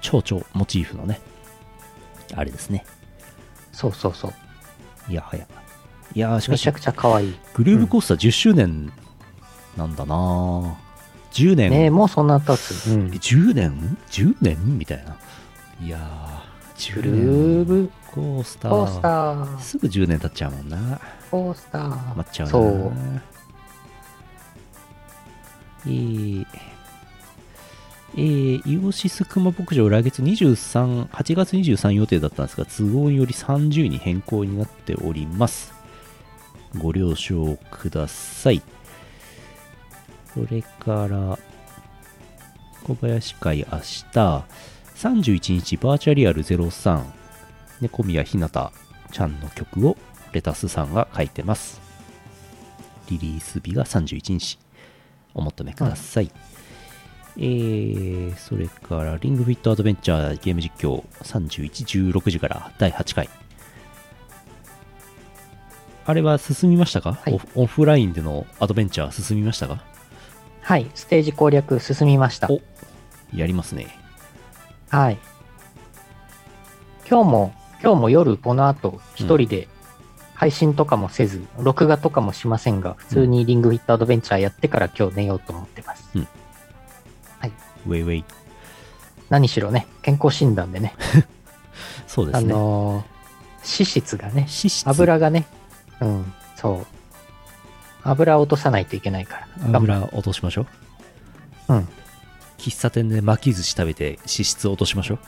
[0.00, 1.20] 蝶々モチーフのね、
[2.34, 2.84] あれですね。
[3.72, 4.32] そうそうそう。
[5.08, 5.46] いやはや。
[6.14, 7.34] いやーしかしめちゃ、くちゃ可愛い。
[7.54, 8.92] グループコースター10周年
[9.76, 10.74] なんだなぁ。
[11.32, 12.90] 10年、ねえ、もうそんな経つ。
[12.90, 13.06] うん。
[13.06, 14.78] 10年 ?10 年？
[14.78, 15.16] みたいな。
[15.80, 18.70] いやー、10グル年ーブコースター。
[18.70, 21.00] コースター、すぐ10年経っちゃうもんな。
[21.30, 22.14] コースター。
[22.16, 22.52] 待っちゃうな。
[22.52, 22.92] そう。
[25.84, 26.46] えー、
[28.14, 35.72] えー、イオシスクマ牧場来月23、8月23予定だったんですが、都合により30に変更になっております。
[36.76, 38.62] ご了承ください。
[40.34, 41.38] それから、
[42.84, 44.44] 小林会明日、
[44.96, 47.21] 31日バーチャリアル03、
[47.82, 48.72] 猫宮ひなた
[49.10, 49.96] ちゃんの曲を
[50.32, 51.80] レタスさんが書いてます。
[53.10, 54.58] リリース日が31日。
[55.34, 56.30] お求めください。
[57.36, 63.28] えー、それから、リングフィットアドベンチャーゲーム実況31、16時から第8回。
[66.04, 69.82] あれは進みましたか、はいオフオフラインでのアドベンチャー進みましたか？
[70.60, 72.50] はい、ステージ攻略進みました。
[72.50, 72.60] お
[73.34, 73.88] やりますね。
[74.90, 75.18] はい。
[77.08, 79.68] 今日も、今日も夜この後一人で
[80.34, 86.10] 配信とかもせず、録画とかもしませんが、普通にリングフィットアドベンチャーやってから今日寝ようと思ってます。
[87.86, 88.24] ウェイウェイ。
[89.30, 91.00] 何しろね、健康診断でね、あ
[92.06, 92.52] そうですね。
[92.52, 93.12] のー
[93.64, 95.46] 脂質がね、脂質油がね、
[96.00, 96.86] うん、そう。
[98.02, 99.70] 油を落とさないといけないから。
[99.70, 100.66] 頑張油落としましょ
[101.68, 101.74] う。
[101.74, 101.88] うん。
[102.58, 105.18] 喫茶店で巻き寿司食べて脂質落としましょう。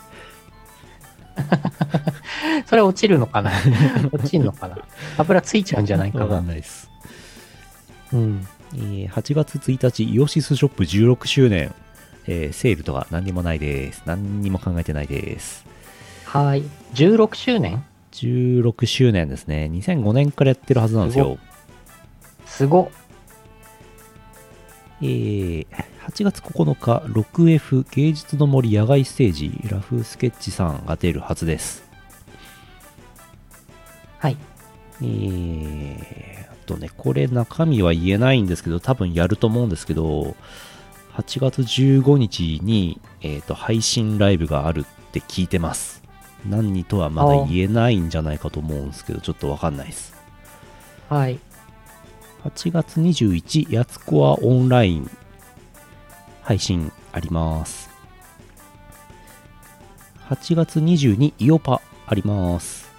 [2.66, 3.50] それ落ちるのかな？
[4.12, 4.78] 落ちるのかな？
[5.18, 6.34] 油ついちゃうんじゃないかわか。
[6.34, 6.90] なんないです。
[8.12, 8.46] うん。
[8.74, 11.74] えー8月1日、イオシスショップ16周年、
[12.26, 14.02] えーセールとか何にもないです。
[14.06, 15.64] 何にも考えてないです。
[16.26, 16.62] はい。
[16.94, 19.68] 16周年16周年ですね。
[19.72, 21.38] 2005年からやってるはずなんですよ。
[22.46, 22.88] すごっ。
[25.04, 31.82] えー8月9日、6F 芸術の森野外ステージ、ラフスケッチさんが出るはずです。
[34.18, 34.36] はい。
[35.00, 40.36] えー、あとね、これ中身は言えないんですけど、多分やると思うんですけど、
[41.14, 46.02] 8月15日に、えっ、と、配信ライブがあるって聞いてます。
[46.46, 50.14] 何にとはまだ言えないんじゃないかと思うんですけど、ちょっとわかんないです。
[51.08, 51.38] はい。
[52.44, 55.10] 8月21、やつこはオンライン
[56.42, 57.88] 配信あります。
[60.28, 62.92] 8月22、イオパあります。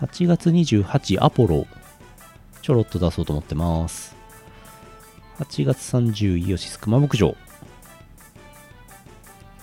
[0.00, 1.66] 8月28、アポロ
[2.62, 4.14] ちょろっと出そうと思ってます。
[5.40, 7.34] 8月30、イオシス熊牧場。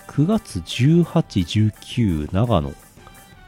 [0.08, 1.02] 9月18、
[1.72, 2.74] 19、長野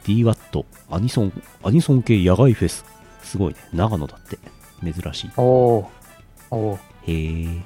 [0.04, 2.97] DWAT アニソン、アニソン系野外フェス。
[3.22, 3.60] すごいね。
[3.72, 4.38] 長野だって。
[4.82, 5.30] 珍しい。
[5.36, 5.86] おー。
[6.50, 6.78] おー。
[7.06, 7.62] へえ。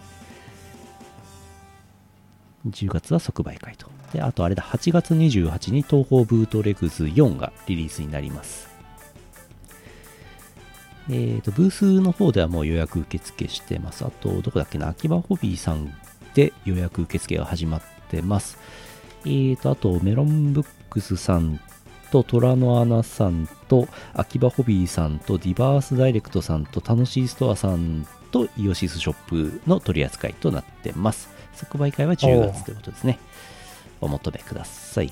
[2.68, 3.88] 10月は即売会と。
[4.12, 8.68] で、あとあれだ、8月28に東方ブートレグズ4がリリースになります。
[11.08, 14.04] えーと、ブースの方ではもう予約受付してます。
[14.04, 15.92] あと、どこだっけな、秋葉ホビーさん
[16.34, 18.58] で予約受付が始まってます。
[19.24, 21.60] えーと、あと、メロンブックスさん
[22.12, 31.30] と、虎の穴さんと、秋葉ホビーさんと、ディバースダイレクトさんと、楽しいストアさんと、イオシスショップの取り扱いとなってます。
[31.54, 33.18] 即売会は10月ということですね。
[34.02, 35.10] お求めください。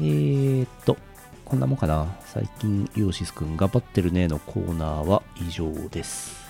[0.00, 0.96] えーっと、
[1.44, 2.16] こんなもんかな。
[2.24, 6.44] 最近、イオシスくん頑張ってるねのコーナーは以上です。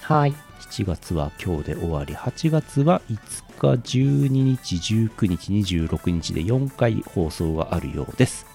[0.00, 0.34] はい。
[0.60, 8.46] 7月は今日で終わり、8月は5日、12日、19日、26日で4回放送があるようです。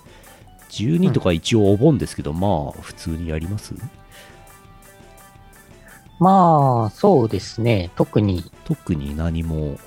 [0.69, 3.73] 12とか一応お盆ですけど、まあ、普通にやります？
[6.19, 7.91] まあ、そうですね。
[7.95, 9.77] 特に、特に何も、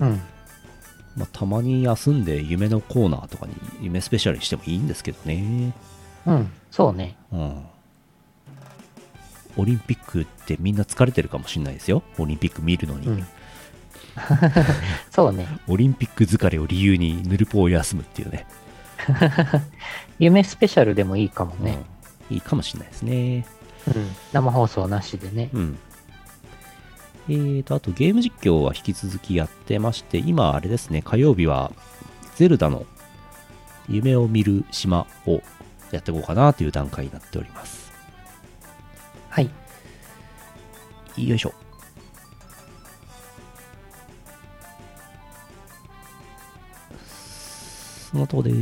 [0.00, 0.20] うん。
[1.16, 5.72] まあ、たまに休んで夢のコーナーとかに夢スペシャルにしてもいいんですけどね。
[6.26, 6.50] うん。
[6.70, 7.16] そうね。
[7.32, 7.62] うん。
[9.56, 12.02] オリンピックってみんな疲れてるかもしれないですよ。
[12.18, 13.06] オリンピック見るのに。
[13.06, 13.26] うん。
[15.10, 15.46] そうね。
[15.66, 18.46] オリンピック疲れを理由にヌルポを休むっていうね。
[20.18, 21.78] 夢スペシャルでもいいかもね。
[22.30, 23.46] うん、いいかもしれないですね。
[23.88, 24.16] うん。
[24.32, 25.50] 生放送なしでね。
[25.52, 25.78] うん。
[27.28, 31.72] えーと、あとゲーム実況は引き続きやってまして、今あれですね、火曜日は
[32.36, 32.84] ゼルダの
[33.88, 35.42] 夢を見る島を
[35.90, 37.92] やっていこうかなという段階になっております。
[39.30, 39.50] はい。
[41.16, 41.54] よいしょ。
[48.14, 48.52] そのとこで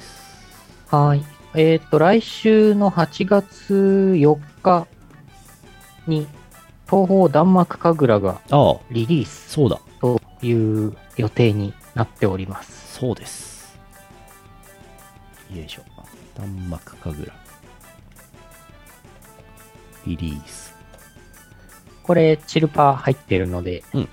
[0.00, 0.94] す。
[0.94, 1.24] はい。
[1.54, 3.74] えっ、と、来週の8月
[4.16, 4.86] 4日
[6.06, 6.28] に、
[6.88, 8.40] 東方弾幕神楽が
[8.92, 9.80] リリースそうだ。
[10.00, 12.98] という予定になっております。
[13.00, 13.76] そうです。
[15.52, 15.82] よいしょ。
[16.36, 17.32] 弾幕神楽。
[20.06, 20.72] リリース。
[22.04, 24.08] これ、チルパー入ってるので、うん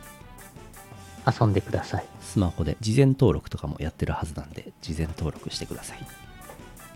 [1.28, 2.06] 遊んでください。
[2.22, 6.00] スマホで事前登録とかもやってるはずなんで、事前登録してください。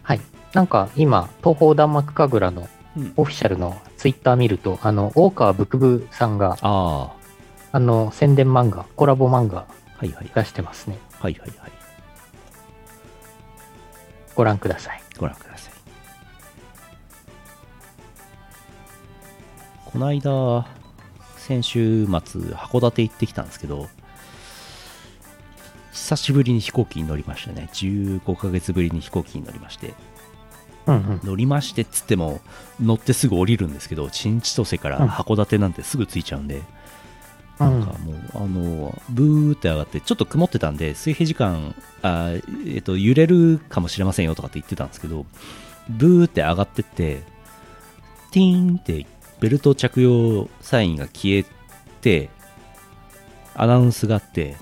[0.03, 0.21] はい。
[0.53, 7.13] なんか今、東方弾幕神楽のうんオフィシャルのツイッター見ると、あの、大川ブクブさんが、あ
[7.71, 9.65] あの、宣伝漫画、コラボ漫画。
[10.01, 10.97] 出してますね。
[11.19, 11.71] はいはいはい。
[14.35, 15.01] ご覧ください。
[15.17, 15.73] ご覧ください。
[19.85, 20.67] この間、
[21.37, 22.11] 先週末、
[22.53, 23.89] 函館行ってきたんですけど、
[25.91, 27.69] 久しぶりに飛行機に乗りましたね。
[27.73, 29.93] 15ヶ月ぶりに飛行機に乗りまして。
[30.87, 31.21] うんうん。
[31.23, 32.41] 乗りましてっつっても、
[32.81, 36.63] 乗ってすぐ降りるんですけど、新千歳から函館なんてすぐ着いちゃうんで、うん
[37.61, 42.31] なんかもう、あの、ブーって上がって、ちょっと曇ってたんで、水平時間、あ
[42.65, 45.27] えっと、揺れるかもしれませんよとかって言ってたんですけど、
[45.87, 47.21] ブーって上がってって、
[48.31, 49.05] ティーンって
[49.39, 51.45] ベルト着用サインが消え
[52.01, 52.31] て、
[53.53, 54.55] アナウンスがあって、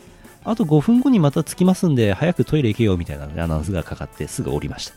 [0.49, 4.93] あと5分後にまた着きますんで、早くトイレ行けよみたいなアナウンスがかかって、すぐ降りました。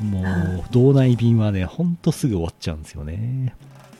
[0.04, 3.54] もう、道内便はね、ほんとすぐ終わっちゃうんですよね。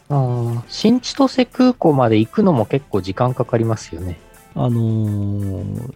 [0.09, 4.19] あー新千歳空港まで行くのも結構時間かかりますよね。
[4.55, 5.95] あのー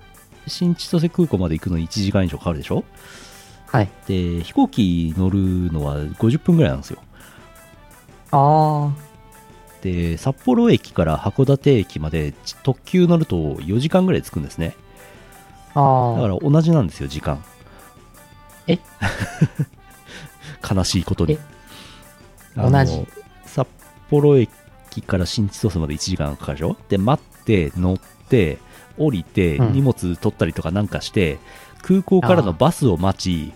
[0.49, 2.83] 新千歳空港まで行くのに1時間以上かかるでしょ？
[3.67, 3.89] はい。
[4.09, 5.39] で、飛行機乗る
[5.73, 6.99] のは50分ぐらいなんですよ。
[8.33, 8.91] あ
[9.83, 14.77] で、札幌駅から函館駅までち特急乗ると4時間ぐらい着くんですね。
[15.75, 17.43] あ、だから同じなんですよ、時間。
[18.67, 18.79] え？
[20.69, 21.39] 悲しいことに。
[22.57, 23.07] 同じ？
[23.47, 23.69] 札
[24.11, 24.51] 幌駅
[25.03, 26.77] から新千歳まで1時間かかるでしょ？
[26.89, 28.59] で、待って、乗って、
[28.99, 29.73] 降りて、うん。
[29.73, 31.39] 荷物取ったりとかなんかして、
[31.83, 33.53] 空港からのバスを待ち、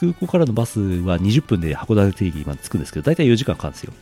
[0.00, 3.92] 空港からのバスは20分で函館駅まで着くんですけど大体4時間かかるんですよ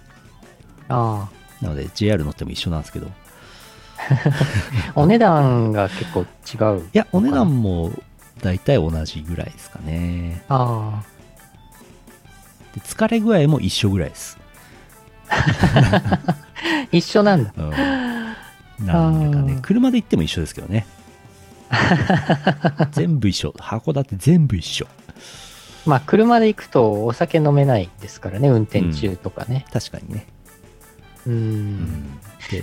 [0.89, 1.29] あ
[1.61, 3.07] なので JR 乗っても一緒なんですけど。
[3.07, 4.93] いあ。
[4.95, 6.89] お値段が結構違う。
[6.93, 7.93] やお値段も
[8.43, 10.45] 大体同じぐらいですかね。
[10.49, 11.03] あ
[12.75, 14.39] で疲れ具合も一緒ぐらいです、
[15.29, 16.37] あ。
[16.93, 17.53] 一緒なんだ。
[17.57, 19.59] うん、なんだかね。
[19.63, 20.87] 車で行っても一緒ですけどね。
[22.93, 23.51] 全部一緒。
[23.59, 24.87] 函館全部一緒。
[25.87, 29.65] まあ、車で行くとお酒飲めないですからね、運転中とかね。
[29.73, 30.27] 確かにね、
[31.27, 31.31] う。
[31.31, 32.19] うん。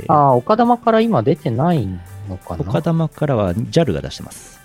[0.07, 1.85] ああ、岡玉から今出てない
[2.29, 2.63] のかな？
[2.63, 4.59] 岡玉からは JAL が出してます。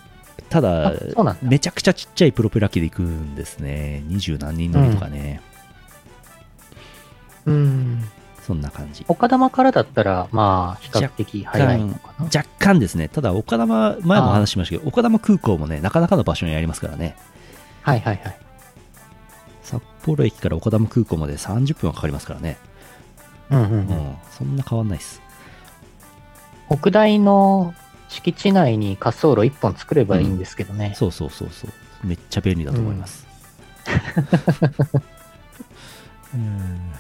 [0.49, 1.40] ただあそうなんだ。
[1.42, 4.03] めちゃくちゃちっちゃいプロペラ機で行くんですね。
[4.07, 5.42] 二十何人乗りとかね、
[7.44, 8.05] うん。
[8.42, 9.05] そんな感じ。
[9.09, 12.24] 岡玉からだったら、まあ、比較的早いのかな？
[12.24, 13.09] 若干ですね。
[13.11, 17.14] ただ岡玉前も話しましたけど岡玉空港もねなかなかの場所にありますからね。
[17.82, 18.38] はいはいはい。
[19.62, 22.57] 札幌駅から岡玉空港まで30分はかかりますからね、
[23.51, 23.78] うんうんうん。
[23.78, 25.22] うん、そんな変わんないです。
[26.70, 27.74] 北大の
[28.09, 30.94] 敷地内に滑走路1本作ればいいんですけどね。
[30.96, 31.70] そうそうそうそう。
[32.05, 33.26] めっちゃ便利だと思います、
[36.34, 36.92] うん。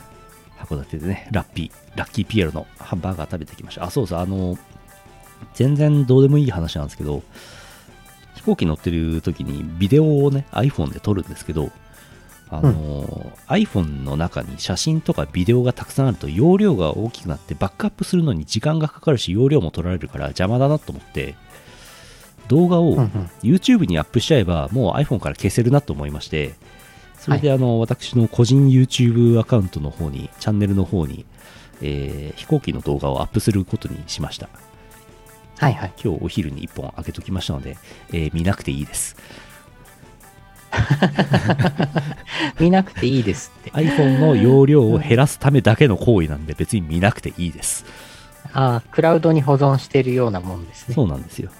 [0.58, 3.84] 函館でねラッピーラッキーピエロのハンバーガー食べてきました。
[3.84, 4.58] あそうそうあの
[5.54, 7.22] 全然どうでもいい話なんですけど
[8.34, 11.70] 飛行機乗ってる時にビデオをね iPhone で撮るんですけど
[12.50, 21.34] あの、iPhone の中に写真とかビデオがたくさんあると容量が大きくなってバックアップするのに時間がかかるし容量も取られるから邪魔だなと思って
[22.48, 23.08] 動画をうんうん
[23.42, 26.54] YouTube にアップしちゃえばもう iPhone から消せるなと思いまして
[27.18, 31.26] それであの、私の個人 YouTube アカウントの方にチャンネルの方に、
[31.82, 34.48] えー飛行機の動画をアップすることにしました。
[35.58, 35.92] はいはい。
[36.02, 37.76] 今日お昼に1本開けときましたので、
[38.12, 39.16] えー見なくていいです
[42.60, 43.70] 見なくていいですって。
[43.72, 47.84] iPhone の容量を減らすためだけの行為なんで別に見なくていいです
[48.52, 50.94] ああ、クラウドに保存してるようなもんですね。
[50.94, 51.50] そうなんですよ。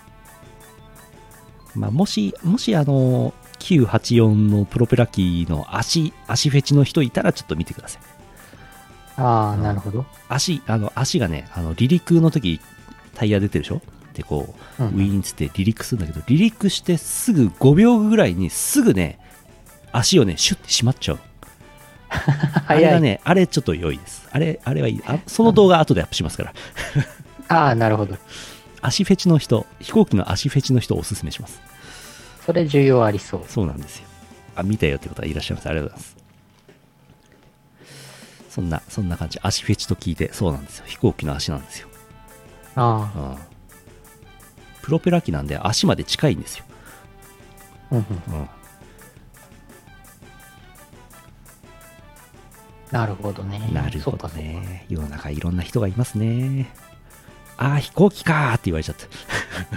[1.75, 8.03] まあ、もし、もしあの、984のプロペラ機の足、足フェチの人いたらちょっと見てください。
[9.21, 10.07] ああ、なるほど。
[10.29, 12.61] 足、あの、足がね、あの、離陸の時、
[13.14, 13.83] タイヤ出てるでしょ？
[14.19, 19.19] で、こう、うんウィーンつって離陸するんだけど、離陸してすぐ5秒ぐらいにすぐね、
[19.93, 21.19] 足をね、シュッてしまっちゃう。
[22.11, 22.93] あ れ早い。
[22.95, 24.29] がね、あれちょっと良いです。
[24.33, 25.03] あれ、あれはいい。
[25.07, 26.53] あその動画後でアップしますから。
[27.49, 28.16] ああ、なるほど。
[28.83, 31.61] 足フェチの人、飛行機の足フェチの人をおすすめします。
[32.45, 33.45] それ重要ありそう。
[33.49, 34.07] そうなんですよ。
[34.57, 35.69] あ、見たよって方いらっしゃいます。
[35.69, 36.16] ありがとうございます。
[38.51, 39.39] そんな、そんな感じ。
[39.43, 40.85] 足フェチと聞いて、そうなんですよ。
[40.87, 41.89] 飛行機の足なんですよ。
[42.75, 43.47] あうん。
[44.89, 46.65] プロペラ機なんで足まで近いんですよ。
[47.93, 48.40] あ、うんうん。
[48.40, 48.48] うん。
[52.90, 53.69] なるほどね。
[53.70, 54.86] なるほどね。
[54.89, 56.73] 世の中いろんな人がいますね。
[57.59, 59.06] あー、飛行機かーって言われちゃった。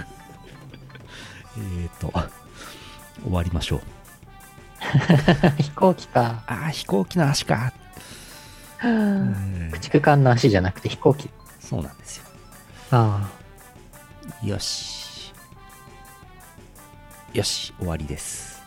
[1.58, 2.10] えーと、
[3.22, 3.82] 終わりましょう。
[5.60, 6.42] 飛行機か。
[6.46, 9.72] あー、飛行機の足かー。
[9.72, 11.28] 駆逐艦の足じゃなくて飛行機。
[11.60, 12.24] そうなんですよ。
[12.92, 13.28] あ
[14.42, 15.01] よし。
[17.34, 18.62] よし、終わりです。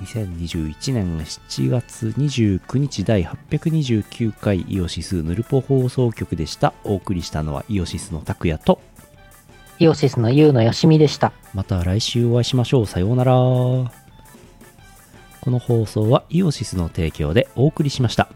[0.00, 6.74] 2021年7月29日第829回イオシスヌルポ放送局でした。
[6.82, 9.02] お送りしたのはイオシスの拓也と、あ。
[9.78, 11.32] イオシスのユウのよしみでした。
[11.54, 12.86] また来週お会いしましょう。
[12.86, 13.32] さようなら。
[13.32, 13.88] こ
[15.46, 18.28] の放送はイオシスの提供でお送りしました。